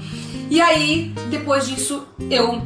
E 0.50 0.60
aí, 0.60 1.14
depois 1.30 1.66
disso, 1.66 2.06
eu 2.30 2.62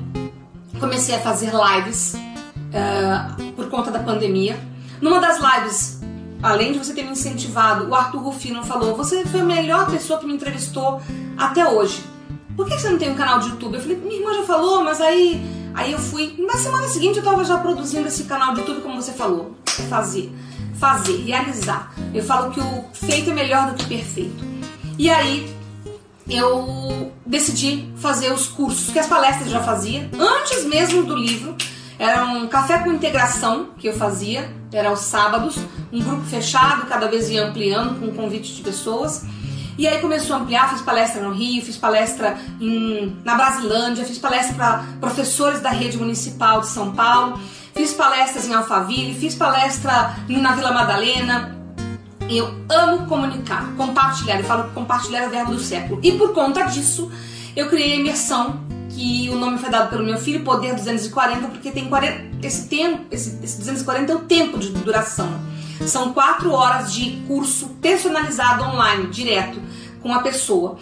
comecei 0.79 1.15
a 1.15 1.21
fazer 1.21 1.53
lives 1.53 2.15
uh, 2.15 3.53
por 3.53 3.69
conta 3.69 3.91
da 3.91 4.01
pandemia. 4.01 4.59
Numa 5.01 5.21
das 5.21 5.39
lives, 5.39 6.01
além 6.43 6.73
de 6.73 6.79
você 6.79 6.93
ter 6.93 7.05
me 7.05 7.13
incentivado, 7.13 7.89
o 7.89 7.95
Arthur 7.95 8.21
Rufino 8.21 8.63
falou: 8.65 8.97
Você 8.97 9.25
foi 9.25 9.41
a 9.41 9.45
melhor 9.45 9.91
pessoa 9.91 10.19
que 10.19 10.27
me 10.27 10.35
entrevistou 10.35 11.01
até 11.39 11.67
hoje. 11.67 12.03
Por 12.55 12.69
que 12.69 12.79
você 12.79 12.91
não 12.91 12.99
tem 12.99 13.11
um 13.11 13.15
canal 13.15 13.39
de 13.39 13.49
YouTube? 13.49 13.77
Eu 13.77 13.81
falei: 13.81 13.97
Minha 13.97 14.17
irmã 14.17 14.35
já 14.35 14.43
falou, 14.43 14.85
mas 14.85 15.01
aí, 15.01 15.41
aí 15.75 15.93
eu 15.93 15.99
fui. 15.99 16.35
Na 16.39 16.55
semana 16.55 16.89
seguinte 16.89 17.17
eu 17.17 17.23
estava 17.23 17.45
já 17.45 17.59
produzindo 17.59 18.09
esse 18.09 18.25
canal 18.25 18.55
de 18.55 18.61
YouTube, 18.61 18.83
como 18.83 19.01
você 19.01 19.13
falou, 19.13 19.55
fazer 19.89 20.33
fazer, 20.81 21.23
realizar. 21.25 21.93
Eu 22.15 22.25
falo 22.25 22.51
que 22.51 22.59
o 22.59 22.85
feito 22.95 23.31
é 23.31 23.35
melhor 23.35 23.71
do 23.71 23.75
que 23.77 23.85
o 23.85 23.89
perfeito. 23.89 24.43
E 24.99 25.11
aí 25.11 25.55
eu 26.29 27.13
decidi 27.27 27.93
fazer 27.97 28.33
os 28.33 28.49
cursos, 28.49 28.91
que 28.91 28.99
as 28.99 29.07
palestras 29.07 29.51
já 29.51 29.63
fazia, 29.63 30.09
antes 30.19 30.65
mesmo 30.65 31.05
do 31.05 31.15
livro. 31.15 31.55
Era 31.99 32.25
um 32.25 32.49
café 32.49 32.79
com 32.79 32.91
integração 32.91 33.69
que 33.77 33.87
eu 33.87 33.93
fazia, 33.93 34.51
era 34.73 34.89
aos 34.89 35.01
sábados, 35.01 35.57
um 35.93 36.01
grupo 36.01 36.23
fechado, 36.23 36.87
cada 36.87 37.07
vez 37.09 37.29
ia 37.29 37.45
ampliando 37.45 38.01
com 38.01 38.07
um 38.07 38.15
convite 38.15 38.55
de 38.55 38.63
pessoas. 38.63 39.27
E 39.81 39.89
aí 39.89 39.99
começou 39.99 40.37
a 40.37 40.39
ampliar, 40.41 40.71
fiz 40.71 40.83
palestra 40.83 41.23
no 41.23 41.33
Rio, 41.33 41.65
fiz 41.65 41.77
palestra 41.77 42.39
em, 42.61 43.17
na 43.25 43.35
Brasilândia, 43.35 44.05
fiz 44.05 44.19
palestra 44.19 44.55
para 44.55 44.85
professores 45.01 45.61
da 45.61 45.71
rede 45.71 45.97
municipal 45.97 46.61
de 46.61 46.69
São 46.69 46.93
Paulo 46.93 47.41
fiz 47.75 47.95
palestras 47.95 48.47
em 48.47 48.53
Alphaville, 48.53 49.15
fiz 49.15 49.35
palestra 49.35 50.15
na 50.29 50.55
Vila 50.55 50.73
Madalena. 50.73 51.57
Eu 52.29 52.55
amo 52.69 53.07
comunicar, 53.07 53.75
compartilhar. 53.77 54.39
Eu 54.39 54.45
falo 54.45 54.65
que 54.65 54.75
compartilhar 54.75 55.21
é 55.21 55.27
o 55.27 55.31
verbo 55.31 55.53
do 55.53 55.61
século. 55.61 55.99
E 56.03 56.13
por 56.13 56.33
conta 56.33 56.65
disso, 56.65 57.11
eu 57.57 57.69
criei 57.69 57.95
a 57.95 57.97
imersão, 57.97 58.61
que 58.91 59.29
o 59.31 59.37
nome 59.37 59.59
foi 59.59 59.71
dado 59.71 59.89
pelo 59.89 60.05
meu 60.05 60.19
filho, 60.19 60.45
Poder 60.45 60.75
240, 60.75 61.49
porque 61.49 61.71
tem 61.71 61.89
40, 61.89 62.47
esse 62.47 62.69
tempo, 62.69 63.07
esse, 63.11 63.39
esse 63.43 63.59
240 63.59 64.13
é 64.13 64.15
o 64.15 64.21
tempo 64.21 64.59
de 64.59 64.69
duração. 64.71 65.29
São 65.87 66.13
quatro 66.13 66.53
horas 66.53 66.93
de 66.93 67.23
curso 67.27 67.69
personalizado 67.81 68.65
online, 68.65 69.07
direto, 69.09 69.61
com 70.03 70.13
a 70.13 70.21
pessoa. 70.21 70.79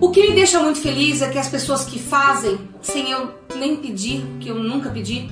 O 0.00 0.10
que 0.10 0.28
me 0.28 0.34
deixa 0.34 0.60
muito 0.60 0.80
feliz 0.80 1.22
é 1.22 1.28
que 1.28 1.38
as 1.38 1.48
pessoas 1.48 1.84
que 1.84 1.98
fazem, 1.98 2.58
sem 2.80 3.10
eu 3.10 3.34
nem 3.56 3.76
pedir, 3.76 4.24
que 4.38 4.48
eu 4.48 4.54
nunca 4.56 4.90
pedi, 4.90 5.28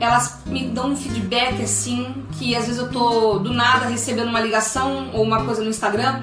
elas 0.00 0.42
me 0.46 0.68
dão 0.68 0.90
um 0.90 0.96
feedback 0.96 1.62
assim, 1.62 2.24
que 2.32 2.54
às 2.54 2.66
vezes 2.66 2.80
eu 2.80 2.90
tô 2.90 3.38
do 3.38 3.52
nada 3.52 3.86
recebendo 3.86 4.28
uma 4.28 4.40
ligação 4.40 5.10
ou 5.12 5.22
uma 5.22 5.44
coisa 5.44 5.62
no 5.62 5.68
Instagram 5.68 6.22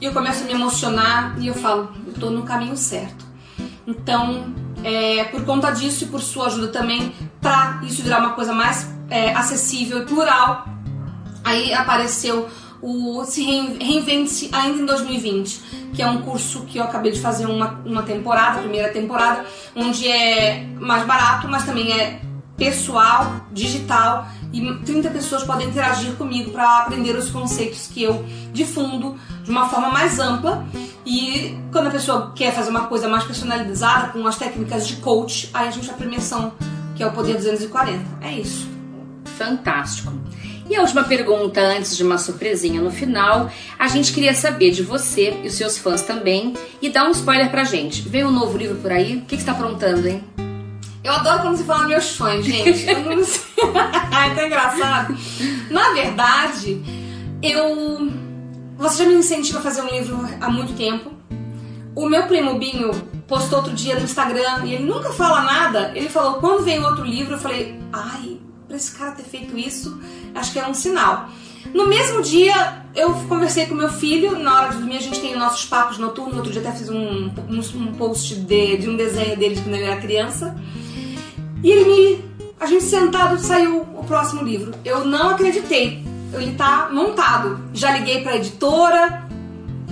e 0.00 0.04
eu 0.04 0.12
começo 0.12 0.42
a 0.42 0.46
me 0.46 0.52
emocionar 0.52 1.36
e 1.38 1.46
eu 1.46 1.54
falo, 1.54 1.90
eu 2.06 2.12
tô 2.14 2.30
no 2.30 2.42
caminho 2.42 2.76
certo. 2.76 3.24
Então, 3.86 4.54
é, 4.82 5.24
por 5.24 5.44
conta 5.44 5.70
disso 5.70 6.04
e 6.04 6.06
por 6.06 6.20
sua 6.20 6.46
ajuda 6.46 6.68
também, 6.68 7.12
para 7.40 7.80
isso 7.82 8.02
virar 8.02 8.20
uma 8.20 8.30
coisa 8.30 8.52
mais 8.52 8.88
é, 9.10 9.34
acessível 9.34 10.02
e 10.02 10.06
plural, 10.06 10.66
aí 11.44 11.72
apareceu 11.72 12.48
o 12.82 13.24
Se 13.24 13.42
Reinvente 13.42 14.48
ainda 14.52 14.82
em 14.82 14.86
2020, 14.86 15.92
que 15.92 16.02
é 16.02 16.06
um 16.06 16.22
curso 16.22 16.62
que 16.62 16.78
eu 16.78 16.84
acabei 16.84 17.12
de 17.12 17.20
fazer 17.20 17.46
uma, 17.46 17.80
uma 17.84 18.02
temporada, 18.02 18.60
primeira 18.60 18.88
temporada, 18.90 19.44
onde 19.76 20.08
é 20.08 20.66
mais 20.78 21.04
barato, 21.06 21.46
mas 21.46 21.64
também 21.64 21.92
é 21.92 22.20
pessoal, 22.56 23.46
digital 23.52 24.26
e 24.52 24.74
30 24.84 25.10
pessoas 25.10 25.42
podem 25.44 25.68
interagir 25.68 26.12
comigo 26.16 26.50
para 26.50 26.80
aprender 26.80 27.16
os 27.16 27.30
conceitos 27.30 27.86
que 27.86 28.02
eu 28.02 28.24
difundo 28.52 29.16
de 29.42 29.50
uma 29.50 29.68
forma 29.68 29.88
mais 29.88 30.18
ampla. 30.18 30.66
E 31.06 31.58
quando 31.72 31.86
a 31.86 31.90
pessoa 31.90 32.32
quer 32.34 32.52
fazer 32.52 32.70
uma 32.70 32.86
coisa 32.86 33.08
mais 33.08 33.24
personalizada 33.24 34.08
com 34.08 34.26
as 34.26 34.36
técnicas 34.36 34.86
de 34.86 34.96
coach, 34.96 35.50
aí 35.54 35.68
a 35.68 35.70
gente 35.70 35.90
a 35.90 36.04
imersão, 36.04 36.52
que 36.94 37.02
é 37.02 37.06
o 37.06 37.12
Poder 37.12 37.36
240. 37.36 38.04
É 38.20 38.32
isso. 38.32 38.68
Fantástico. 39.38 40.12
E 40.70 40.76
a 40.76 40.82
última 40.82 41.02
pergunta, 41.02 41.60
antes 41.60 41.96
de 41.96 42.04
uma 42.04 42.16
surpresinha 42.16 42.80
no 42.80 42.92
final, 42.92 43.50
a 43.76 43.88
gente 43.88 44.12
queria 44.12 44.32
saber 44.32 44.70
de 44.70 44.84
você 44.84 45.36
e 45.42 45.48
os 45.48 45.54
seus 45.54 45.76
fãs 45.76 46.00
também 46.00 46.54
e 46.80 46.88
dar 46.88 47.08
um 47.08 47.10
spoiler 47.10 47.50
pra 47.50 47.64
gente. 47.64 48.08
Vem 48.08 48.24
um 48.24 48.30
novo 48.30 48.56
livro 48.56 48.76
por 48.76 48.92
aí? 48.92 49.16
O 49.16 49.22
que, 49.22 49.36
que 49.36 49.42
você 49.42 49.50
está 49.50 49.50
aprontando, 49.50 50.06
hein? 50.06 50.22
Eu 51.02 51.12
adoro 51.12 51.42
quando 51.42 51.56
você 51.56 51.64
fala 51.64 51.88
meus 51.88 52.04
sonhos, 52.04 52.46
gente. 52.46 52.88
Eu 52.88 53.16
não 53.16 53.24
sei. 53.24 53.42
é 54.30 54.34
tão 54.36 54.46
engraçado. 54.46 55.16
Na 55.70 55.92
verdade, 55.92 56.80
eu. 57.42 58.08
Você 58.76 59.02
já 59.02 59.10
me 59.10 59.16
incentiva 59.16 59.58
a 59.58 59.62
fazer 59.62 59.82
um 59.82 59.88
livro 59.88 60.24
há 60.40 60.48
muito 60.48 60.74
tempo. 60.74 61.10
O 61.96 62.08
meu 62.08 62.28
primo 62.28 62.60
Binho 62.60 62.92
postou 63.26 63.58
outro 63.58 63.74
dia 63.74 63.96
no 63.96 64.04
Instagram 64.04 64.64
e 64.64 64.74
ele 64.74 64.84
nunca 64.84 65.10
fala 65.10 65.42
nada. 65.42 65.90
Ele 65.96 66.08
falou: 66.08 66.34
quando 66.34 66.62
vem 66.62 66.78
outro 66.84 67.04
livro, 67.04 67.34
eu 67.34 67.38
falei: 67.38 67.76
ai, 67.92 68.38
pra 68.70 68.76
esse 68.76 68.96
cara 68.96 69.10
ter 69.10 69.24
feito 69.24 69.58
isso, 69.58 70.00
acho 70.34 70.52
que 70.52 70.58
é 70.58 70.66
um 70.66 70.74
sinal. 70.74 71.28
No 71.74 71.86
mesmo 71.86 72.22
dia, 72.22 72.82
eu 72.94 73.12
conversei 73.28 73.66
com 73.66 73.74
meu 73.74 73.90
filho, 73.92 74.38
na 74.38 74.54
hora 74.54 74.68
de 74.70 74.78
dormir 74.78 74.96
a 74.96 75.00
gente 75.00 75.20
tem 75.20 75.36
nossos 75.36 75.64
papos 75.66 75.98
noturnos, 75.98 76.36
outro 76.36 76.50
dia 76.50 76.60
até 76.60 76.72
fiz 76.72 76.88
um, 76.88 77.30
um, 77.48 77.60
um 77.74 77.92
post 77.94 78.34
de, 78.34 78.78
de 78.78 78.88
um 78.88 78.96
desenho 78.96 79.36
dele 79.36 79.54
de 79.54 79.62
quando 79.62 79.74
ele 79.74 79.84
era 79.84 80.00
criança. 80.00 80.56
E 81.62 81.70
ele 81.70 81.84
me. 81.84 82.24
A 82.58 82.66
gente 82.66 82.84
sentado 82.84 83.38
saiu 83.38 83.86
o 83.94 84.04
próximo 84.04 84.42
livro. 84.42 84.72
Eu 84.84 85.04
não 85.04 85.30
acreditei. 85.30 86.04
Ele 86.32 86.54
tá 86.54 86.88
montado. 86.92 87.60
Já 87.72 87.96
liguei 87.96 88.22
pra 88.22 88.36
editora. 88.36 89.24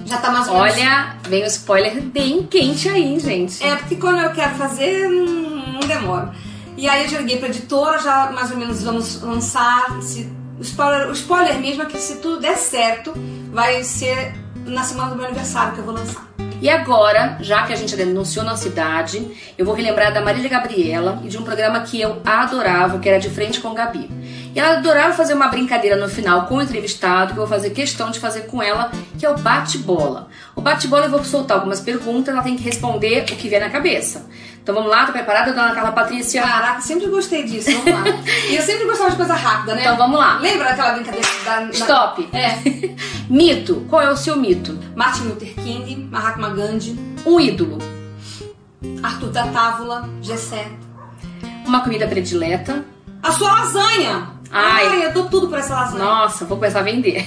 Já 0.05 0.19
tá 0.19 0.31
mais 0.31 0.49
ou 0.49 0.55
menos. 0.55 0.77
Olha, 0.77 1.17
vem 1.29 1.43
o 1.43 1.47
spoiler 1.47 2.01
bem 2.03 2.43
quente 2.45 2.89
aí, 2.89 3.19
gente. 3.21 3.63
É, 3.63 3.77
porque 3.77 3.97
quando 3.97 4.21
eu 4.21 4.31
quero 4.33 4.55
fazer, 4.57 5.09
não, 5.09 5.73
não 5.75 5.81
demora. 5.81 6.35
E 6.79 6.89
aí 6.89 7.03
eu 7.03 7.09
já 7.09 7.19
liguei 7.19 7.39
pra 7.39 7.49
editora, 7.49 7.99
já 7.99 8.31
mais 8.31 8.53
ou 8.53 8.57
menos 8.57 8.85
vamos 8.85 9.21
lançar. 9.21 10.01
Se, 10.01 10.33
o, 10.57 10.63
spoiler, 10.63 11.09
o 11.09 11.13
spoiler 11.13 11.59
mesmo 11.59 11.83
é 11.83 11.87
que 11.87 11.99
se 11.99 12.19
tudo 12.19 12.39
der 12.39 12.57
certo, 12.57 13.13
vai 13.51 13.83
ser 13.83 14.33
na 14.65 14.85
semana 14.85 15.11
do 15.11 15.17
meu 15.17 15.27
aniversário 15.27 15.75
que 15.75 15.81
eu 15.81 15.85
vou 15.85 15.93
lançar. 15.93 16.29
E 16.63 16.71
agora, 16.71 17.37
já 17.41 17.65
que 17.65 17.73
a 17.73 17.77
gente 17.77 17.97
denunciou 17.97 18.45
na 18.45 18.57
cidade, 18.57 19.29
eu 19.59 19.67
vou 19.67 19.75
relembrar 19.75 20.15
da 20.15 20.21
Marília 20.21 20.49
Gabriela 20.49 21.21
e 21.25 21.29
de 21.29 21.37
um 21.37 21.43
programa 21.43 21.81
que 21.81 22.01
eu 22.01 22.23
adorava, 22.25 23.01
que 23.01 23.09
era 23.09 23.19
De 23.19 23.29
Frente 23.29 23.61
com 23.61 23.75
Gabi. 23.75 24.09
E 24.55 24.59
ela 24.59 24.79
adorava 24.79 25.15
fazer 25.15 25.35
uma 25.35 25.49
brincadeira 25.49 25.97
no 25.97 26.09
final 26.09 26.47
com 26.47 26.57
o 26.57 26.63
entrevistado, 26.63 27.33
que 27.33 27.41
eu 27.41 27.47
vou 27.47 27.47
fazer 27.47 27.71
questão 27.71 28.11
de 28.11 28.21
fazer 28.21 28.43
com 28.43 28.63
ela, 28.63 28.91
que 29.19 29.27
é 29.27 29.31
o 29.31 29.39
bate-bola. 29.39 30.29
O 30.55 30.61
bate-bola 30.61 31.07
eu 31.07 31.11
vou 31.11 31.25
soltar 31.25 31.57
algumas 31.57 31.81
perguntas, 31.81 32.35
ela 32.35 32.43
tem 32.43 32.57
que 32.57 32.63
responder 32.63 33.23
o 33.23 33.25
que 33.25 33.49
vier 33.49 33.61
na 33.61 33.71
cabeça. 33.71 34.27
Então 34.69 34.77
vamos 34.77 34.91
lá, 34.91 35.07
tá 35.07 35.13
preparada, 35.13 35.51
dona 35.51 35.75
Carla 35.75 35.93
Patrícia? 35.93 36.43
Caraca, 36.43 36.83
sempre 36.83 37.07
gostei 37.07 37.43
disso, 37.43 37.71
vamos 37.73 37.87
lá. 37.87 38.05
e 38.51 38.55
eu 38.55 38.61
sempre 38.61 38.85
gostava 38.85 39.09
de 39.09 39.17
coisa 39.17 39.33
rápida, 39.33 39.75
né? 39.75 39.81
Então 39.81 39.97
vamos 39.97 40.19
lá. 40.21 40.39
Lembra 40.41 40.67
daquela 40.67 40.93
brincadeira 40.93 41.27
da. 41.43 41.61
da... 41.61 41.71
Stop! 41.71 42.29
É. 42.35 42.59
mito. 43.33 43.87
Qual 43.89 44.03
é 44.03 44.11
o 44.11 44.17
seu 44.19 44.37
mito? 44.37 44.79
Martin 44.95 45.23
Luther 45.23 45.55
King, 45.55 46.07
Mahatma 46.11 46.51
Gandhi, 46.51 47.01
Um 47.25 47.41
ídolo. 47.41 47.79
Arthur 49.03 49.31
da 49.31 49.47
Távola, 49.47 50.07
Gessé. 50.21 50.71
Uma 51.65 51.81
comida 51.81 52.07
predileta. 52.07 52.85
A 53.23 53.33
sua 53.33 53.51
lasanha! 53.51 54.33
Ai. 54.53 55.07
eu 55.07 55.15
dou 55.15 55.31
tudo 55.31 55.49
por 55.49 55.59
essa 55.59 55.75
lasanha. 55.75 56.05
Nossa, 56.05 56.45
vou 56.45 56.59
começar 56.59 56.81
a 56.81 56.83
vender. 56.83 57.27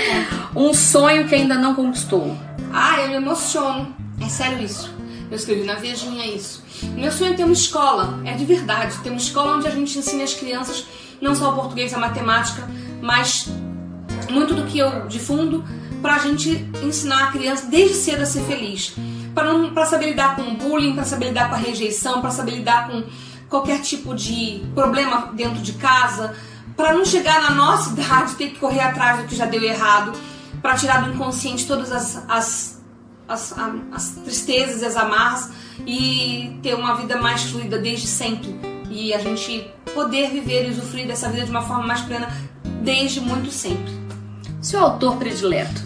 Um 0.56 0.72
sonho 0.72 1.28
que 1.28 1.34
ainda 1.34 1.54
não 1.54 1.74
conquistou. 1.74 2.34
Ah, 2.72 2.98
eu 3.02 3.08
me 3.08 3.14
emociono. 3.16 3.94
É 4.24 4.28
sério 4.30 4.64
isso. 4.64 4.96
Eu 5.30 5.36
escrevi 5.36 5.64
na 5.64 5.74
Vejinha 5.74 6.24
isso. 6.24 6.66
Meu 6.94 7.10
sonho 7.10 7.32
é 7.32 7.36
ter 7.36 7.44
uma 7.44 7.52
escola, 7.52 8.20
é 8.24 8.34
de 8.34 8.44
verdade, 8.44 8.96
ter 8.98 9.10
uma 9.10 9.18
escola 9.18 9.56
onde 9.56 9.66
a 9.66 9.70
gente 9.70 9.98
ensine 9.98 10.22
as 10.22 10.34
crianças 10.34 10.86
não 11.20 11.34
só 11.34 11.50
o 11.50 11.54
português 11.54 11.92
a 11.92 11.98
matemática, 11.98 12.68
mas 13.00 13.48
muito 14.30 14.54
do 14.54 14.64
que 14.64 14.78
eu 14.78 15.06
difundo 15.06 15.64
pra 16.00 16.18
gente 16.18 16.68
ensinar 16.82 17.24
a 17.24 17.32
criança 17.32 17.66
desde 17.66 17.94
cedo 17.94 18.22
a 18.22 18.26
ser 18.26 18.42
feliz. 18.42 18.94
Para 19.74 19.86
saber 19.86 20.10
lidar 20.10 20.36
com 20.36 20.42
o 20.42 20.54
bullying, 20.54 20.94
para 20.94 21.04
saber 21.04 21.26
lidar 21.26 21.48
com 21.48 21.54
a 21.54 21.58
rejeição, 21.58 22.20
para 22.20 22.30
saber 22.30 22.52
lidar 22.52 22.88
com 22.88 23.04
qualquer 23.48 23.80
tipo 23.80 24.14
de 24.14 24.62
problema 24.74 25.32
dentro 25.34 25.60
de 25.60 25.72
casa, 25.74 26.34
para 26.76 26.92
não 26.92 27.04
chegar 27.04 27.40
na 27.42 27.50
nossa 27.50 27.90
idade 27.90 28.34
ter 28.34 28.50
que 28.50 28.58
correr 28.58 28.80
atrás 28.80 29.20
do 29.20 29.28
que 29.28 29.34
já 29.34 29.46
deu 29.46 29.62
errado, 29.62 30.12
para 30.60 30.74
tirar 30.74 31.02
do 31.02 31.12
inconsciente 31.12 31.66
todas 31.66 31.90
as, 31.92 32.24
as, 32.28 32.77
as, 33.28 33.54
as 33.92 34.10
tristezas 34.24 34.82
e 34.82 34.86
as 34.86 34.96
amarras 34.96 35.50
e 35.86 36.58
ter 36.62 36.74
uma 36.74 36.94
vida 36.94 37.16
mais 37.18 37.42
fluida 37.42 37.78
desde 37.78 38.06
sempre. 38.06 38.58
E 38.90 39.12
a 39.12 39.18
gente 39.18 39.70
poder 39.94 40.30
viver 40.30 40.66
e 40.66 40.70
usufruir 40.70 41.06
dessa 41.06 41.28
vida 41.28 41.44
de 41.44 41.50
uma 41.50 41.62
forma 41.62 41.86
mais 41.86 42.00
plena 42.00 42.28
desde 42.82 43.20
muito 43.20 43.50
sempre. 43.50 43.92
Seu 44.62 44.80
autor 44.80 45.16
predileto? 45.16 45.82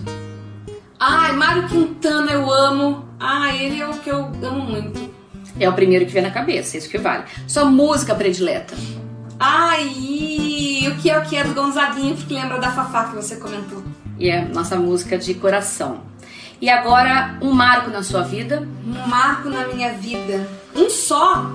Ai, 0.99 1.33
Mário 1.33 1.69
Quintana 1.69 2.31
eu 2.31 2.51
amo. 2.51 3.09
Ah, 3.19 3.55
ele 3.55 3.81
é 3.81 3.89
o 3.89 3.95
que 3.95 4.11
eu 4.11 4.31
amo 4.43 4.65
muito. 4.65 5.13
É 5.59 5.69
o 5.69 5.73
primeiro 5.73 6.07
que 6.07 6.13
vem 6.13 6.23
na 6.23 6.31
cabeça, 6.31 6.79
isso 6.79 6.89
que 6.89 6.99
vale. 6.99 7.25
Sua 7.47 7.65
música 7.65 8.15
predileta? 8.15 8.75
Ai, 9.39 9.89
o 10.89 10.97
que 11.03 11.11
é 11.11 11.19
o 11.19 11.23
que 11.23 11.37
é 11.37 11.45
do 11.45 11.53
Gonzaguinho, 11.53 12.17
porque 12.17 12.33
lembra 12.33 12.59
da 12.59 12.71
Fafá 12.71 13.05
que 13.05 13.17
você 13.17 13.37
comentou. 13.37 13.83
E 14.19 14.31
é 14.31 14.45
nossa 14.45 14.77
música 14.77 15.19
de 15.19 15.35
coração. 15.35 16.12
E 16.63 16.71
agora, 16.71 17.37
um 17.43 17.51
marco 17.51 17.91
na 17.91 18.05
sua 18.05 18.23
vida? 18.23 18.63
Um 18.87 19.09
marco 19.09 19.49
na 19.49 19.67
minha 19.67 19.95
vida. 19.95 20.49
Um 20.77 20.89
só? 20.89 21.51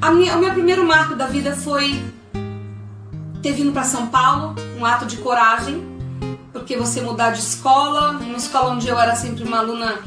A 0.00 0.12
minha, 0.12 0.36
o 0.36 0.38
meu 0.38 0.52
primeiro 0.52 0.86
marco 0.86 1.16
da 1.16 1.26
vida 1.26 1.56
foi 1.56 2.00
ter 3.42 3.50
vindo 3.50 3.72
para 3.72 3.82
São 3.82 4.06
Paulo, 4.06 4.54
um 4.78 4.86
ato 4.86 5.06
de 5.06 5.16
coragem, 5.16 5.84
porque 6.52 6.76
você 6.76 7.00
mudar 7.00 7.30
de 7.30 7.40
escola, 7.40 8.10
uma 8.12 8.36
escola 8.36 8.70
onde 8.70 8.86
eu 8.86 8.96
era 8.96 9.16
sempre 9.16 9.42
uma 9.42 9.58
aluna 9.58 9.98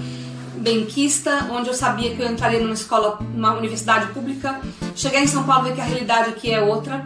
benquista, 0.56 1.50
onde 1.52 1.67
eu 1.67 1.74
sabia 1.74 2.15
que 2.15 2.22
eu 2.22 2.32
entraria 2.32 2.62
numa 2.62 2.74
escola, 2.74 3.20
numa 3.34 3.52
universidade 3.56 4.13
pública, 4.13 4.62
chegar 4.96 5.20
em 5.20 5.28
São 5.28 5.44
Paulo 5.44 5.65
ver 5.65 5.76
que 5.76 5.82
a 5.82 5.84
realidade 5.84 6.30
aqui 6.30 6.50
é 6.50 6.62
outra. 6.62 7.06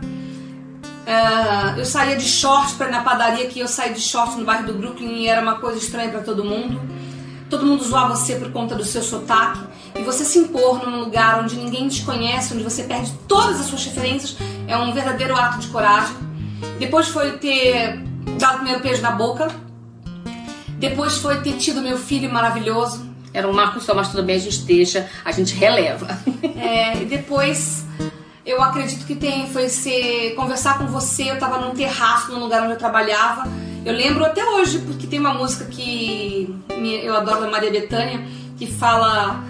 Uh, 1.07 1.79
eu 1.79 1.85
saía 1.85 2.17
de 2.17 2.25
short 2.25 2.75
para 2.75 2.89
na 2.89 3.01
padaria, 3.01 3.47
que 3.47 3.61
eu 3.61 3.67
saí 3.67 3.93
de 3.93 4.01
short 4.01 4.37
no 4.37 4.45
bairro 4.45 4.67
do 4.67 4.73
Brooklyn 4.75 5.23
e 5.23 5.27
era 5.27 5.41
uma 5.41 5.55
coisa 5.55 5.79
estranha 5.79 6.09
para 6.09 6.21
todo 6.21 6.43
mundo. 6.43 6.79
Todo 7.49 7.65
mundo 7.65 7.83
zoava 7.83 8.15
você 8.15 8.35
por 8.35 8.51
conta 8.51 8.75
do 8.75 8.83
seu 8.83 9.03
sotaque. 9.03 9.59
E 9.95 10.03
você 10.03 10.25
se 10.25 10.39
impor 10.39 10.85
num 10.85 10.99
lugar 10.99 11.39
onde 11.39 11.55
ninguém 11.55 11.87
te 11.87 12.03
conhece, 12.03 12.53
onde 12.53 12.63
você 12.63 12.83
perde 12.83 13.13
todas 13.27 13.59
as 13.59 13.67
suas 13.67 13.85
referências, 13.85 14.35
é 14.67 14.75
um 14.77 14.93
verdadeiro 14.93 15.35
ato 15.35 15.59
de 15.59 15.67
coragem. 15.67 16.15
Depois 16.79 17.07
foi 17.07 17.37
ter 17.37 18.03
dado 18.37 18.55
o 18.55 18.57
primeiro 18.57 18.81
beijo 18.81 19.01
na 19.01 19.11
boca. 19.11 19.47
Depois 20.77 21.17
foi 21.17 21.41
ter 21.41 21.53
tido 21.53 21.81
meu 21.81 21.97
filho 21.97 22.31
maravilhoso. 22.31 23.05
Era 23.33 23.47
um 23.47 23.53
marco 23.53 23.79
só, 23.79 23.93
mas 23.93 24.09
tudo 24.09 24.23
bem, 24.23 24.35
a 24.37 24.39
gente 24.39 24.59
deixa, 24.59 25.09
a 25.23 25.31
gente 25.31 25.53
releva. 25.55 26.07
É, 26.57 27.01
e 27.01 27.05
depois 27.05 27.85
eu 28.45 28.61
acredito 28.61 29.05
que 29.05 29.15
tem, 29.15 29.47
foi 29.49 29.69
ser 29.69 30.35
conversar 30.35 30.77
com 30.77 30.87
você. 30.87 31.31
Eu 31.31 31.39
tava 31.39 31.59
num 31.59 31.73
terraço 31.73 32.31
no 32.31 32.39
lugar 32.39 32.63
onde 32.63 32.73
eu 32.73 32.77
trabalhava. 32.77 33.43
Eu 33.85 33.93
lembro 33.93 34.25
até 34.25 34.43
hoje, 34.43 34.79
porque 34.79 35.05
tem 35.05 35.19
uma 35.19 35.35
música 35.35 35.63
que 35.65 36.49
eu 37.03 37.15
adoro 37.15 37.41
da 37.41 37.51
Maria 37.51 37.69
Bethânia, 37.69 38.25
que 38.57 38.65
fala 38.65 39.43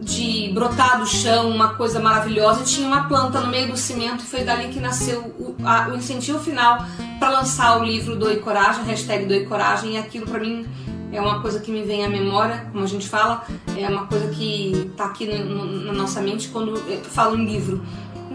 de 0.00 0.50
brotar 0.54 0.98
do 0.98 1.06
chão, 1.06 1.50
uma 1.50 1.74
coisa 1.74 2.00
maravilhosa. 2.00 2.62
E 2.62 2.64
tinha 2.64 2.88
uma 2.88 3.06
planta 3.06 3.42
no 3.42 3.48
meio 3.48 3.68
do 3.70 3.76
cimento 3.76 4.24
e 4.24 4.26
foi 4.26 4.42
dali 4.42 4.68
que 4.68 4.80
nasceu 4.80 5.20
o, 5.38 5.54
a, 5.62 5.88
o 5.88 5.96
incentivo 5.96 6.38
final 6.38 6.78
para 7.20 7.28
lançar 7.28 7.78
o 7.78 7.84
livro 7.84 8.16
Doe 8.16 8.36
Coragem, 8.36 8.84
hashtag 8.84 9.44
Coragem. 9.44 9.96
E 9.96 9.98
aquilo 9.98 10.26
para 10.26 10.40
mim 10.40 10.66
é 11.12 11.20
uma 11.20 11.42
coisa 11.42 11.60
que 11.60 11.70
me 11.70 11.82
vem 11.82 12.06
à 12.06 12.08
memória, 12.08 12.66
como 12.72 12.82
a 12.82 12.88
gente 12.88 13.06
fala, 13.06 13.44
é 13.76 13.86
uma 13.86 14.06
coisa 14.06 14.28
que 14.28 14.88
está 14.90 15.04
aqui 15.04 15.26
no, 15.26 15.44
no, 15.44 15.84
na 15.84 15.92
nossa 15.92 16.22
mente 16.22 16.48
quando 16.48 16.76
eu 16.88 17.04
falo 17.04 17.36
em 17.36 17.44
livro. 17.44 17.84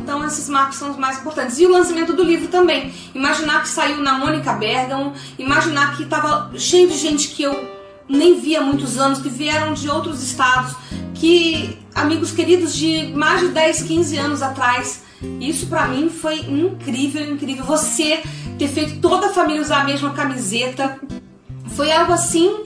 Então 0.09 0.25
esses 0.25 0.49
marcos 0.49 0.77
são 0.77 0.89
os 0.89 0.97
mais 0.97 1.19
importantes. 1.19 1.59
E 1.59 1.67
o 1.67 1.71
lançamento 1.71 2.13
do 2.13 2.23
livro 2.23 2.47
também. 2.47 2.91
Imaginar 3.13 3.61
que 3.61 3.69
saiu 3.69 3.97
na 3.97 4.17
Mônica 4.17 4.51
Bergamo, 4.53 5.13
imaginar 5.37 5.95
que 5.95 6.01
estava 6.01 6.49
cheio 6.57 6.89
de 6.89 6.97
gente 6.97 7.27
que 7.27 7.43
eu 7.43 7.53
nem 8.07 8.39
via 8.39 8.59
há 8.59 8.63
muitos 8.63 8.97
anos, 8.97 9.19
que 9.19 9.29
vieram 9.29 9.71
de 9.75 9.87
outros 9.87 10.23
estados, 10.23 10.75
que 11.13 11.77
amigos 11.93 12.31
queridos 12.31 12.75
de 12.75 13.13
mais 13.15 13.41
de 13.41 13.49
10, 13.49 13.83
15 13.83 14.17
anos 14.17 14.41
atrás. 14.41 15.03
Isso 15.39 15.67
para 15.67 15.87
mim 15.87 16.09
foi 16.09 16.39
incrível, 16.39 17.31
incrível. 17.31 17.63
Você 17.65 18.23
ter 18.57 18.67
feito 18.67 18.99
toda 18.99 19.27
a 19.27 19.29
família 19.31 19.61
usar 19.61 19.81
a 19.81 19.83
mesma 19.83 20.09
camiseta, 20.11 20.99
foi 21.75 21.91
algo 21.91 22.13
assim 22.13 22.63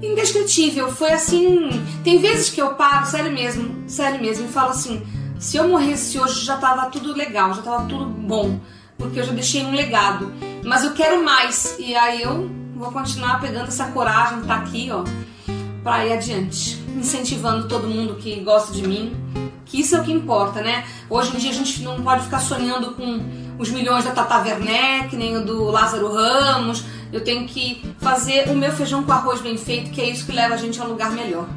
indescritível. 0.00 0.92
Foi 0.92 1.10
assim. 1.10 1.68
Tem 2.04 2.20
vezes 2.20 2.48
que 2.48 2.62
eu 2.62 2.74
paro, 2.74 3.06
sério 3.06 3.32
mesmo, 3.32 3.74
sério 3.88 4.20
mesmo, 4.20 4.46
e 4.46 4.52
falo 4.52 4.70
assim: 4.70 5.04
se 5.38 5.56
eu 5.56 5.68
morresse 5.68 6.18
hoje 6.18 6.44
já 6.44 6.56
tava 6.56 6.90
tudo 6.90 7.12
legal, 7.12 7.52
já 7.54 7.62
tava 7.62 7.84
tudo 7.86 8.06
bom, 8.06 8.58
porque 8.96 9.20
eu 9.20 9.24
já 9.24 9.32
deixei 9.32 9.64
um 9.64 9.72
legado. 9.72 10.32
Mas 10.64 10.84
eu 10.84 10.92
quero 10.92 11.24
mais, 11.24 11.76
e 11.78 11.94
aí 11.94 12.22
eu 12.22 12.50
vou 12.74 12.90
continuar 12.90 13.40
pegando 13.40 13.68
essa 13.68 13.86
coragem 13.86 14.40
que 14.40 14.46
tá 14.46 14.56
aqui, 14.56 14.90
ó, 14.90 15.04
pra 15.82 16.04
ir 16.04 16.12
adiante, 16.12 16.82
incentivando 16.96 17.68
todo 17.68 17.86
mundo 17.86 18.16
que 18.16 18.40
gosta 18.40 18.72
de 18.72 18.86
mim. 18.86 19.14
Que 19.64 19.80
isso 19.80 19.96
é 19.96 20.00
o 20.00 20.04
que 20.04 20.12
importa, 20.12 20.62
né? 20.62 20.84
Hoje 21.10 21.34
em 21.34 21.38
dia 21.38 21.50
a 21.50 21.54
gente 21.54 21.82
não 21.82 22.00
pode 22.00 22.22
ficar 22.22 22.38
sonhando 22.38 22.92
com 22.92 23.20
os 23.58 23.68
milhões 23.70 24.04
da 24.04 24.12
Tata 24.12 24.38
Werneck, 24.38 25.16
nem 25.16 25.36
o 25.36 25.44
do 25.44 25.64
Lázaro 25.64 26.12
Ramos. 26.12 26.84
Eu 27.12 27.22
tenho 27.24 27.46
que 27.46 27.82
fazer 27.98 28.48
o 28.48 28.54
meu 28.54 28.72
feijão 28.72 29.02
com 29.02 29.12
arroz 29.12 29.40
bem 29.40 29.56
feito, 29.58 29.90
que 29.90 30.00
é 30.00 30.08
isso 30.08 30.24
que 30.24 30.32
leva 30.32 30.54
a 30.54 30.56
gente 30.56 30.80
a 30.80 30.84
um 30.84 30.88
lugar 30.88 31.10
melhor. 31.10 31.48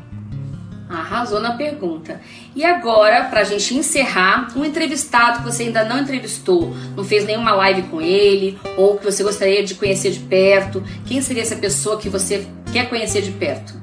Arrasou 0.90 1.40
na 1.40 1.52
pergunta. 1.52 2.20
E 2.56 2.66
agora, 2.66 3.26
pra 3.26 3.44
gente 3.44 3.76
encerrar, 3.76 4.52
um 4.56 4.66
entrevistado 4.66 5.38
que 5.38 5.46
você 5.46 5.64
ainda 5.64 5.86
não 5.86 6.00
entrevistou, 6.00 6.76
não 6.98 7.04
fez 7.04 7.26
nenhuma 7.26 7.52
live 7.52 7.84
com 7.84 8.02
ele, 8.02 8.60
ou 8.76 8.98
que 8.98 9.06
você 9.06 9.22
gostaria 9.22 9.64
de 9.64 9.76
conhecer 9.76 10.10
de 10.10 10.20
perto, 10.22 10.84
quem 11.06 11.22
seria 11.22 11.44
essa 11.44 11.56
pessoa 11.56 12.00
que 12.00 12.10
você 12.10 12.48
quer 12.74 12.90
conhecer 12.90 13.22
de 13.22 13.32
perto? 13.32 13.80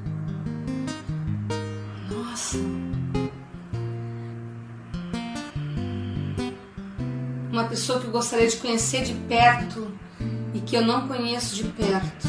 Nossa. 2.11 2.57
Uma 7.49 7.63
pessoa 7.69 8.01
que 8.01 8.07
eu 8.07 8.11
gostaria 8.11 8.47
de 8.47 8.57
conhecer 8.57 9.03
de 9.03 9.13
perto 9.13 9.87
e 10.53 10.59
que 10.59 10.75
eu 10.75 10.81
não 10.81 11.07
conheço 11.07 11.55
de 11.55 11.63
perto. 11.63 12.27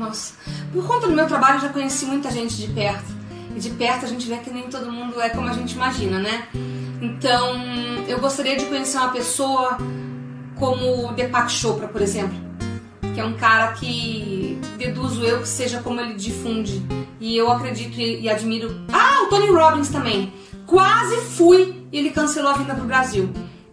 Nossa. 0.00 0.32
Por 0.72 0.86
conta 0.86 1.08
do 1.08 1.14
meu 1.14 1.26
trabalho, 1.26 1.56
eu 1.56 1.60
já 1.60 1.68
conheci 1.68 2.06
muita 2.06 2.30
gente 2.30 2.56
de 2.56 2.68
perto. 2.68 3.17
E 3.54 3.60
de 3.60 3.70
perto 3.70 4.04
a 4.04 4.08
gente 4.08 4.26
vê 4.26 4.36
que 4.38 4.50
nem 4.50 4.64
todo 4.64 4.90
mundo 4.90 5.20
é 5.20 5.28
como 5.30 5.48
a 5.48 5.52
gente 5.52 5.74
imagina, 5.74 6.18
né? 6.18 6.48
Então, 7.00 7.54
eu 8.06 8.18
gostaria 8.20 8.56
de 8.56 8.66
conhecer 8.66 8.98
uma 8.98 9.10
pessoa 9.10 9.78
como 10.56 11.08
o 11.08 11.12
Deepak 11.12 11.50
Chopra, 11.50 11.88
por 11.88 12.02
exemplo, 12.02 12.36
que 13.14 13.20
é 13.20 13.24
um 13.24 13.34
cara 13.34 13.72
que 13.72 14.58
deduzo 14.76 15.24
eu 15.24 15.40
que 15.40 15.48
seja 15.48 15.80
como 15.80 16.00
ele 16.00 16.14
difunde. 16.14 16.82
E 17.20 17.36
eu 17.36 17.50
acredito 17.50 17.98
e 17.98 18.28
admiro. 18.28 18.84
Ah, 18.92 19.24
o 19.24 19.26
Tony 19.28 19.50
Robbins 19.50 19.88
também. 19.88 20.32
Quase 20.66 21.16
fui 21.16 21.84
e 21.90 21.98
ele 21.98 22.10
cancelou 22.10 22.52
a 22.52 22.54
vinda 22.54 22.74
pro 22.74 22.84
Brasil. 22.84 23.30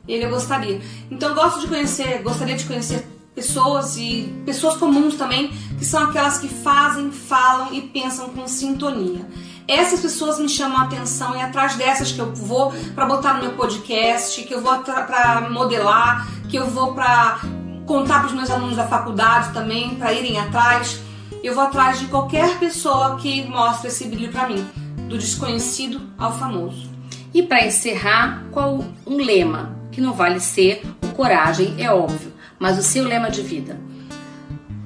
Ele 0.07 0.25
eu 0.25 0.29
gostaria. 0.29 0.81
Então 1.11 1.29
eu 1.29 1.35
gosto 1.35 1.61
de 1.61 1.67
conhecer, 1.67 2.21
gostaria 2.23 2.55
de 2.55 2.65
conhecer 2.65 3.05
pessoas 3.35 3.97
e 3.97 4.33
pessoas 4.45 4.77
comuns 4.77 5.15
também, 5.15 5.51
que 5.77 5.83
são 5.83 6.03
aquelas 6.03 6.37
que 6.37 6.47
fazem, 6.47 7.11
falam 7.11 7.73
e 7.73 7.81
pensam 7.81 8.29
com 8.29 8.47
sintonia. 8.47 9.27
Essas 9.67 9.99
pessoas 9.99 10.39
me 10.39 10.47
chamam 10.47 10.77
a 10.77 10.83
atenção 10.83 11.35
e 11.35 11.39
é 11.39 11.43
atrás 11.43 11.75
dessas 11.75 12.11
que 12.11 12.19
eu 12.19 12.31
vou 12.33 12.71
para 12.93 13.05
botar 13.05 13.33
no 13.33 13.41
meu 13.41 13.53
podcast, 13.53 14.43
que 14.43 14.53
eu 14.53 14.61
vou 14.61 14.77
para 14.79 15.49
modelar, 15.49 16.27
que 16.47 16.55
eu 16.55 16.67
vou 16.67 16.93
para 16.93 17.39
contar 17.85 18.19
para 18.19 18.27
os 18.27 18.33
meus 18.33 18.51
alunos 18.51 18.75
da 18.75 18.87
faculdade 18.87 19.53
também, 19.53 19.95
para 19.95 20.13
irem 20.13 20.39
atrás. 20.39 20.99
Eu 21.43 21.55
vou 21.55 21.63
atrás 21.63 21.99
de 21.99 22.05
qualquer 22.07 22.59
pessoa 22.59 23.17
que 23.17 23.43
mostre 23.45 23.87
esse 23.87 24.07
brilho 24.07 24.31
para 24.31 24.47
mim, 24.47 24.67
do 25.09 25.17
desconhecido 25.17 25.99
ao 26.15 26.37
famoso. 26.37 26.87
E 27.33 27.41
para 27.41 27.65
encerrar, 27.65 28.45
qual 28.51 28.85
um 29.05 29.17
lema 29.17 29.75
que 29.91 29.99
não 29.99 30.13
vale 30.13 30.39
ser 30.39 30.83
o 31.03 31.07
coragem, 31.09 31.75
é 31.79 31.91
óbvio, 31.91 32.31
mas 32.59 32.77
o 32.77 32.83
seu 32.83 33.03
lema 33.03 33.31
de 33.31 33.41
vida? 33.41 33.79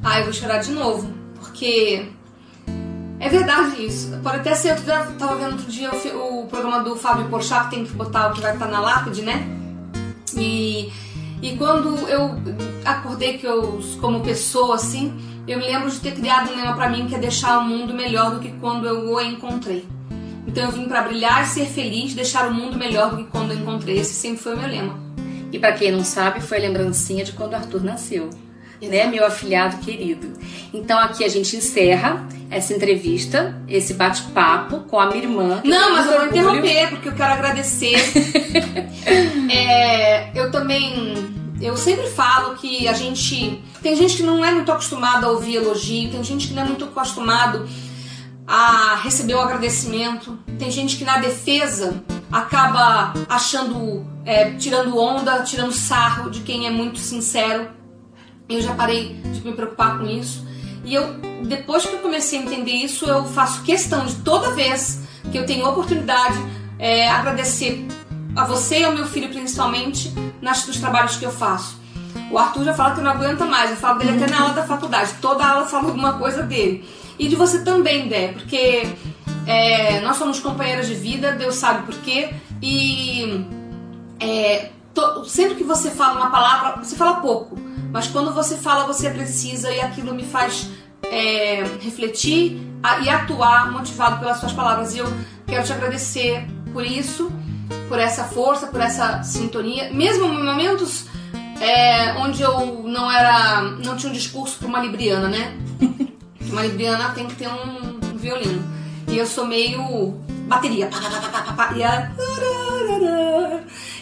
Ah, 0.02 0.20
eu 0.20 0.24
vou 0.24 0.34
chorar 0.34 0.60
de 0.60 0.72
novo, 0.72 1.14
porque 1.36 2.08
é 3.20 3.28
verdade 3.28 3.86
isso. 3.86 4.18
Pode 4.24 4.38
até 4.38 4.56
ser, 4.56 4.78
eu 4.78 5.18
tava 5.18 5.36
vendo 5.36 5.52
outro 5.52 5.70
dia 5.70 5.92
o, 6.16 6.46
programa 6.48 6.82
do 6.84 6.96
Fábio 6.96 7.28
Porchat, 7.30 7.66
que 7.66 7.76
tem 7.76 7.86
que 7.86 7.92
botar 7.92 8.30
o 8.30 8.34
que 8.34 8.42
vai 8.42 8.54
estar 8.54 8.68
na 8.68 8.80
lápide, 8.80 9.22
né? 9.22 9.46
E, 10.36 10.92
e 11.42 11.58
quando 11.58 11.96
eu 12.08 12.36
acordei 12.86 13.38
que 13.38 13.46
eu, 13.46 13.82
como 14.00 14.22
pessoa, 14.22 14.76
assim, 14.76 15.14
eu 15.46 15.60
me 15.60 15.66
lembro 15.66 15.92
de 15.92 16.00
ter 16.00 16.14
criado 16.14 16.52
um 16.52 16.56
lema 16.56 16.74
para 16.74 16.90
mim 16.90 17.08
que 17.08 17.16
é 17.16 17.20
deixar 17.20 17.60
o 17.60 17.66
mundo 17.66 17.94
melhor 17.94 18.32
do 18.32 18.40
que 18.40 18.52
quando 18.54 18.88
eu 18.88 19.12
o 19.12 19.20
encontrei. 19.20 19.86
Então 20.48 20.64
eu 20.64 20.72
vim 20.72 20.88
para 20.88 21.02
brilhar, 21.02 21.46
ser 21.46 21.66
feliz, 21.66 22.14
deixar 22.14 22.48
o 22.48 22.54
mundo 22.54 22.78
melhor 22.78 23.12
do 23.12 23.18
que 23.18 23.26
quando 23.26 23.52
eu 23.52 23.58
encontrei. 23.60 24.00
Esse 24.00 24.14
sempre 24.14 24.42
foi 24.42 24.56
o 24.56 24.58
meu 24.58 24.68
lema. 24.68 25.00
E 25.52 25.60
para 25.60 25.74
quem 25.74 25.92
não 25.92 26.04
sabe, 26.04 26.40
foi 26.40 26.60
a 26.60 26.62
lembrancinha 26.62 27.26
de 27.26 27.34
quando 27.34 27.54
Arthur 27.54 27.84
nasceu 27.84 28.30
né, 28.88 29.08
meu 29.08 29.26
afilhado 29.26 29.78
querido. 29.78 30.32
Então 30.74 30.98
aqui 31.00 31.24
a 31.24 31.30
gente 31.30 31.56
encerra 31.56 32.28
essa 32.50 32.74
entrevista, 32.74 33.62
esse 33.68 33.94
bate-papo 33.94 34.80
com 34.82 35.00
a 35.00 35.08
minha 35.08 35.24
irmã. 35.24 35.62
Não, 35.64 35.92
mas 35.92 36.06
eu 36.08 36.18
vou 36.18 36.26
interromper 36.28 36.90
porque 36.90 37.10
eu 37.10 37.14
quero 37.14 37.34
agradecer. 37.34 37.96
é, 39.52 40.32
eu 40.40 40.52
também 40.52 41.40
eu 41.62 41.76
sempre 41.76 42.08
falo 42.08 42.56
que 42.56 42.88
a 42.88 42.94
gente. 42.94 43.62
Tem 43.82 43.96
gente 43.96 44.18
que 44.18 44.24
não 44.24 44.44
é 44.44 44.52
muito 44.52 44.72
acostumada 44.72 45.28
a 45.28 45.30
ouvir 45.30 45.56
elogio, 45.56 46.10
tem 46.10 46.24
gente 46.24 46.48
que 46.48 46.54
não 46.54 46.64
é 46.64 46.66
muito 46.66 46.86
acostumado 46.86 47.68
a 48.48 48.96
receber 49.04 49.36
o 49.36 49.42
agradecimento, 49.42 50.40
tem 50.58 50.72
gente 50.72 50.98
que 50.98 51.06
na 51.06 51.18
defesa 51.18 52.04
acaba 52.32 53.14
achando, 53.30 54.06
é, 54.26 54.52
tirando 54.52 54.98
onda, 54.98 55.44
tirando 55.44 55.72
sarro 55.72 56.32
de 56.32 56.40
quem 56.42 56.66
é 56.66 56.72
muito 56.72 56.98
sincero. 56.98 57.70
Eu 58.50 58.62
já 58.62 58.74
parei 58.74 59.14
de 59.14 59.46
me 59.46 59.54
preocupar 59.54 60.00
com 60.00 60.08
isso. 60.08 60.44
E 60.84 60.96
eu, 60.96 61.14
depois 61.46 61.86
que 61.86 61.94
eu 61.94 62.00
comecei 62.00 62.40
a 62.40 62.42
entender 62.42 62.72
isso, 62.72 63.06
eu 63.06 63.24
faço 63.26 63.62
questão 63.62 64.06
de 64.08 64.16
toda 64.16 64.52
vez 64.52 65.02
que 65.32 65.38
eu 65.38 65.46
tenho 65.46 65.68
oportunidade 65.68 66.36
é, 66.80 67.08
agradecer 67.08 67.86
a 68.36 68.46
você 68.46 68.80
e 68.80 68.84
ao 68.84 68.94
meu 68.94 69.06
filho 69.06 69.30
principalmente 69.30 70.12
nas, 70.42 70.66
nos 70.66 70.78
trabalhos 70.78 71.18
que 71.18 71.26
eu 71.26 71.32
faço. 71.32 71.78
O 72.32 72.40
Arthur 72.40 72.64
já 72.64 72.74
fala 72.74 72.96
que 72.96 73.02
não 73.02 73.12
aguenta 73.12 73.46
mais, 73.46 73.70
eu 73.70 73.78
falo 73.78 74.00
dele 74.00 74.24
até 74.24 74.32
na 74.32 74.42
aula 74.42 74.54
da 74.54 74.66
faculdade. 74.66 75.14
Toda 75.22 75.46
aula 75.46 75.68
fala 75.68 75.90
alguma 75.90 76.14
coisa 76.14 76.42
dele. 76.42 76.90
E 77.20 77.28
de 77.28 77.36
você 77.36 77.64
também, 77.64 78.08
Dé, 78.08 78.30
porque 78.30 78.88
é, 79.46 80.00
nós 80.02 80.18
somos 80.18 80.40
companheiras 80.40 80.88
de 80.88 80.96
vida, 80.96 81.34
Deus 81.34 81.54
sabe 81.54 81.86
por 81.86 81.96
quê. 82.00 82.34
E 82.64 83.46
é, 84.20 84.72
to, 84.94 85.26
sempre 85.26 85.54
que 85.56 85.64
você 85.64 85.92
fala 85.92 86.20
uma 86.20 86.32
palavra, 86.32 86.84
você 86.84 86.96
fala 86.96 87.18
pouco 87.18 87.69
mas 87.92 88.08
quando 88.08 88.34
você 88.34 88.58
fala, 88.58 88.86
você 88.86 89.10
precisa 89.10 89.72
e 89.72 89.82
aquilo 89.82 90.14
me 90.14 90.24
faz 90.24 90.70
é, 91.04 91.64
refletir 91.82 92.62
e 93.04 93.10
atuar 93.10 93.72
motivado 93.72 94.20
pelas 94.20 94.40
suas 94.40 94.54
palavras. 94.54 94.96
E 94.96 95.00
eu 95.00 95.12
quero 95.48 95.66
te 95.66 95.74
agradecer 95.74 96.46
por 96.72 96.86
isso, 96.86 97.32
por 97.88 98.00
essa 98.00 98.26
força, 98.26 98.68
por 98.68 98.80
essa 98.80 99.24
sintonia, 99.24 99.92
mesmo 99.92 100.26
em 100.26 100.44
momentos 100.44 101.06
é, 101.60 102.14
onde 102.14 102.42
eu 102.42 102.84
não 102.84 103.12
era, 103.12 103.62
não 103.62 103.96
tinha 103.96 104.10
um 104.10 104.16
discurso 104.16 104.58
para 104.58 104.68
uma 104.68 104.80
libriana, 104.80 105.28
né? 105.28 105.58
uma 106.50 106.62
libriana 106.62 107.10
tem 107.10 107.28
que 107.28 107.36
ter 107.36 107.48
um, 107.48 108.00
um 108.14 108.18
violino 108.18 108.80
e 109.10 109.18
eu 109.18 109.26
sou 109.26 109.46
meio 109.46 110.14
bateria, 110.48 110.90
e 111.76 111.82
ela 111.82 113.59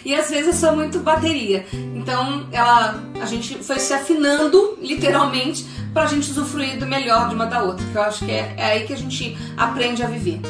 e 0.08 0.14
às 0.14 0.30
vezes 0.30 0.46
eu 0.46 0.52
sou 0.54 0.74
muito 0.74 1.00
bateria. 1.00 1.66
Então 1.94 2.46
ela, 2.50 2.98
a 3.20 3.26
gente 3.26 3.56
foi 3.62 3.78
se 3.78 3.92
afinando, 3.92 4.78
literalmente, 4.80 5.66
para 5.92 6.04
a 6.04 6.06
gente 6.06 6.30
usufruir 6.30 6.78
do 6.78 6.86
melhor 6.86 7.28
de 7.28 7.34
uma 7.34 7.44
da 7.44 7.62
outra. 7.62 7.84
Que 7.84 7.94
eu 7.94 8.02
acho 8.02 8.24
que 8.24 8.30
é, 8.30 8.54
é 8.56 8.64
aí 8.64 8.86
que 8.86 8.94
a 8.94 8.96
gente 8.96 9.36
aprende 9.54 10.02
a 10.02 10.06
viver. 10.06 10.40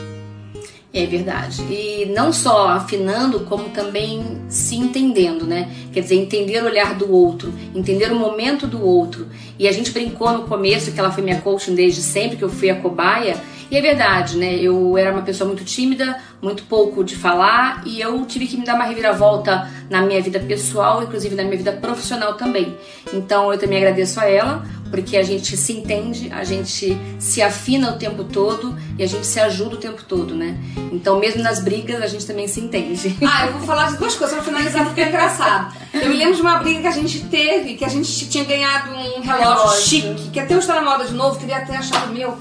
É 0.94 1.04
verdade. 1.06 1.60
E 1.62 2.06
não 2.14 2.32
só 2.32 2.68
afinando, 2.68 3.40
como 3.40 3.70
também 3.70 4.40
se 4.48 4.76
entendendo, 4.76 5.44
né? 5.44 5.68
Quer 5.92 6.02
dizer, 6.02 6.14
entender 6.14 6.62
o 6.62 6.66
olhar 6.66 6.94
do 6.94 7.12
outro, 7.12 7.52
entender 7.74 8.12
o 8.12 8.16
momento 8.16 8.64
do 8.64 8.80
outro. 8.80 9.26
E 9.58 9.66
a 9.66 9.72
gente 9.72 9.90
brincou 9.90 10.30
no 10.32 10.44
começo 10.44 10.92
que 10.92 11.00
ela 11.00 11.10
foi 11.10 11.24
minha 11.24 11.40
coaching 11.40 11.74
desde 11.74 12.00
sempre, 12.00 12.36
que 12.36 12.44
eu 12.44 12.48
fui 12.48 12.70
a 12.70 12.76
cobaia. 12.76 13.42
E 13.70 13.76
é 13.76 13.82
verdade, 13.82 14.36
né? 14.36 14.54
Eu 14.56 14.96
era 14.96 15.12
uma 15.12 15.22
pessoa 15.22 15.46
muito 15.46 15.64
tímida, 15.64 16.18
muito 16.40 16.62
pouco 16.64 17.04
de 17.04 17.14
falar, 17.14 17.82
e 17.84 18.00
eu 18.00 18.24
tive 18.24 18.46
que 18.46 18.56
me 18.56 18.64
dar 18.64 18.74
uma 18.74 18.84
reviravolta 18.84 19.68
na 19.90 20.00
minha 20.00 20.22
vida 20.22 20.40
pessoal, 20.40 21.02
inclusive 21.02 21.34
na 21.34 21.42
minha 21.42 21.56
vida 21.56 21.72
profissional 21.72 22.34
também. 22.34 22.76
Então 23.12 23.52
eu 23.52 23.58
também 23.58 23.78
agradeço 23.78 24.20
a 24.20 24.24
ela, 24.24 24.64
porque 24.90 25.16
a 25.16 25.22
gente 25.22 25.56
se 25.56 25.72
entende, 25.72 26.30
a 26.32 26.44
gente 26.44 26.96
se 27.18 27.42
afina 27.42 27.90
o 27.90 27.98
tempo 27.98 28.24
todo 28.24 28.76
e 28.98 29.02
a 29.02 29.06
gente 29.06 29.26
se 29.26 29.38
ajuda 29.38 29.74
o 29.74 29.78
tempo 29.78 30.02
todo, 30.04 30.34
né? 30.34 30.56
Então, 30.90 31.18
mesmo 31.18 31.42
nas 31.42 31.60
brigas, 31.60 32.02
a 32.02 32.06
gente 32.06 32.26
também 32.26 32.48
se 32.48 32.60
entende. 32.60 33.16
Ah, 33.30 33.46
eu 33.46 33.52
vou 33.52 33.66
falar 33.66 33.90
de 33.90 33.98
duas 33.98 34.14
coisas 34.14 34.34
pra 34.34 34.44
finalizar 34.44 34.86
porque 34.86 35.02
é 35.02 35.08
engraçado. 35.08 35.76
Eu 35.92 36.08
me 36.08 36.16
lembro 36.16 36.34
de 36.34 36.40
uma 36.40 36.56
briga 36.56 36.80
que 36.80 36.86
a 36.86 36.92
gente 36.92 37.20
teve, 37.26 37.74
que 37.74 37.84
a 37.84 37.88
gente 37.88 38.26
tinha 38.28 38.42
ganhado 38.42 38.90
um 38.90 39.20
relógio, 39.20 39.54
relógio. 39.54 39.82
chique, 39.82 40.30
que 40.32 40.40
até 40.40 40.56
hoje 40.56 40.66
tá 40.66 40.76
na 40.76 40.82
moda 40.82 41.04
de 41.04 41.12
novo, 41.12 41.38
queria 41.38 41.60
ter 41.60 41.76
achado 41.76 42.10
meu. 42.10 42.38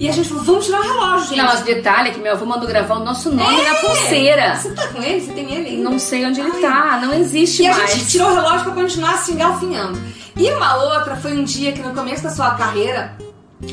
E 0.00 0.08
a 0.08 0.12
gente 0.12 0.30
falou, 0.30 0.42
vamos 0.42 0.64
tirar 0.64 0.80
o 0.80 0.82
relógio, 0.82 1.28
gente. 1.28 1.36
Não, 1.36 1.44
mas 1.44 1.60
detalhe 1.60 2.08
é 2.08 2.12
que 2.12 2.18
meu 2.18 2.32
avô 2.32 2.46
mandou 2.46 2.66
gravar 2.66 2.94
o 2.94 3.04
nosso 3.04 3.30
nome 3.30 3.60
é. 3.60 3.70
na 3.70 3.74
pulseira. 3.74 4.56
Você 4.56 4.72
tá 4.72 4.88
com 4.88 5.02
ele? 5.02 5.20
Você 5.20 5.32
tem 5.32 5.52
ele 5.52 5.68
ainda? 5.68 5.90
Não 5.90 5.98
sei 5.98 6.24
onde 6.24 6.40
ele 6.40 6.52
Ai. 6.54 6.60
tá, 6.62 7.00
não 7.02 7.12
existe 7.12 7.62
e 7.62 7.68
mais. 7.68 7.78
E 7.78 7.82
a 7.82 7.86
gente 7.86 8.06
tirou 8.08 8.30
o 8.30 8.34
relógio 8.34 8.64
pra 8.64 8.72
continuar 8.72 9.18
se 9.18 9.32
engalfinhando. 9.32 10.00
E 10.34 10.50
uma 10.52 10.74
outra 10.76 11.16
foi 11.16 11.36
um 11.36 11.44
dia 11.44 11.72
que 11.72 11.82
no 11.82 11.92
começo 11.92 12.22
da 12.22 12.30
sua 12.30 12.52
carreira, 12.52 13.14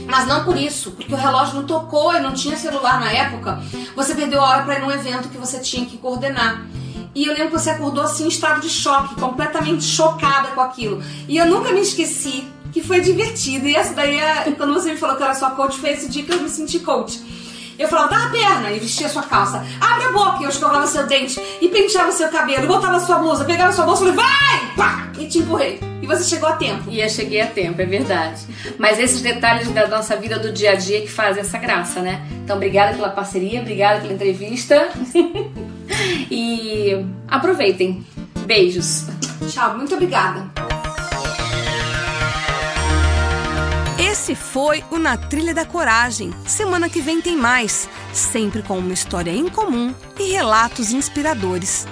mas 0.06 0.28
não 0.28 0.44
por 0.44 0.58
isso, 0.58 0.92
porque 0.92 1.14
o 1.14 1.18
relógio 1.18 1.56
não 1.56 1.66
tocou 1.66 2.14
e 2.14 2.20
não 2.20 2.34
tinha 2.34 2.58
celular 2.58 3.00
na 3.00 3.10
época, 3.10 3.62
você 3.96 4.14
perdeu 4.14 4.42
a 4.42 4.50
hora 4.50 4.64
para 4.64 4.76
ir 4.76 4.82
num 4.82 4.92
evento 4.92 5.30
que 5.30 5.38
você 5.38 5.60
tinha 5.60 5.86
que 5.86 5.98
coordenar. 5.98 6.62
E 7.18 7.26
eu 7.26 7.34
lembro 7.34 7.48
que 7.48 7.60
você 7.60 7.72
acordou 7.72 8.04
assim 8.04 8.26
em 8.26 8.28
estado 8.28 8.62
de 8.62 8.70
choque, 8.70 9.16
completamente 9.16 9.84
chocada 9.84 10.50
com 10.50 10.62
aquilo. 10.62 11.02
E 11.28 11.36
eu 11.36 11.48
nunca 11.48 11.72
me 11.72 11.82
esqueci 11.82 12.48
que 12.72 12.80
foi 12.80 13.02
divertido. 13.02 13.68
E 13.68 13.76
essa 13.76 13.92
daí, 13.96 14.20
é, 14.20 14.52
quando 14.56 14.72
você 14.72 14.92
me 14.92 14.98
falou 14.98 15.16
que 15.16 15.24
era 15.24 15.34
sua 15.34 15.50
coach, 15.50 15.80
foi 15.80 15.90
esse 15.90 16.08
dia 16.10 16.24
que 16.24 16.32
eu 16.32 16.40
me 16.40 16.48
senti 16.48 16.78
coach. 16.78 17.20
Eu 17.80 17.88
falava, 17.88 18.10
dá 18.10 18.26
a 18.26 18.30
perna 18.30 18.72
e 18.72 18.78
vestia 18.78 19.10
sua 19.10 19.24
calça. 19.24 19.66
Abre 19.82 20.06
a 20.06 20.12
boca 20.12 20.42
e 20.42 20.44
eu 20.44 20.50
escovava 20.50 20.86
seu 20.86 21.08
dente 21.08 21.42
e 21.60 21.68
penteava 21.70 22.12
seu 22.12 22.30
cabelo, 22.30 22.68
botava 22.68 23.00
sua 23.00 23.18
blusa, 23.18 23.46
pegava 23.46 23.74
sua 23.74 23.86
bolsa 23.86 24.04
e 24.04 24.14
falei, 24.14 24.24
vai! 24.24 24.76
pá, 24.76 25.12
e 25.18 25.26
te 25.26 25.40
empurrei. 25.40 25.80
E 26.00 26.06
você 26.06 26.24
chegou 26.24 26.48
a 26.48 26.54
tempo. 26.54 26.84
E 26.88 27.02
eu 27.02 27.10
cheguei 27.10 27.42
a 27.42 27.48
tempo, 27.48 27.82
é 27.82 27.86
verdade. 27.86 28.42
Mas 28.78 29.00
esses 29.00 29.22
detalhes 29.22 29.72
da 29.72 29.88
nossa 29.88 30.16
vida 30.16 30.38
do 30.38 30.52
dia 30.52 30.74
a 30.74 30.76
dia 30.76 31.02
que 31.02 31.08
fazem 31.08 31.42
essa 31.42 31.58
graça, 31.58 32.00
né? 32.00 32.24
Então, 32.44 32.58
obrigada 32.58 32.96
pela 32.96 33.10
parceria, 33.10 33.60
obrigada 33.60 34.02
pela 34.02 34.14
entrevista. 34.14 34.90
e 36.32 37.06
aproveitem. 37.28 38.06
Beijos. 38.46 39.06
Tchau, 39.50 39.78
muito 39.78 39.94
obrigada. 39.94 40.50
Esse 44.00 44.36
foi 44.36 44.84
o 44.92 44.98
Na 44.98 45.18
Trilha 45.18 45.54
da 45.54 45.66
Coragem. 45.66 46.32
Semana 46.46 46.90
que 46.90 47.02
vem 47.02 47.22
tem 47.22 47.36
mais, 47.36 47.90
sempre 48.14 48.62
com 48.62 48.78
uma 48.78 48.94
história 48.94 49.32
incomum 49.32 49.94
e 50.20 50.32
relatos 50.32 50.92
inspiradores. 50.92 51.88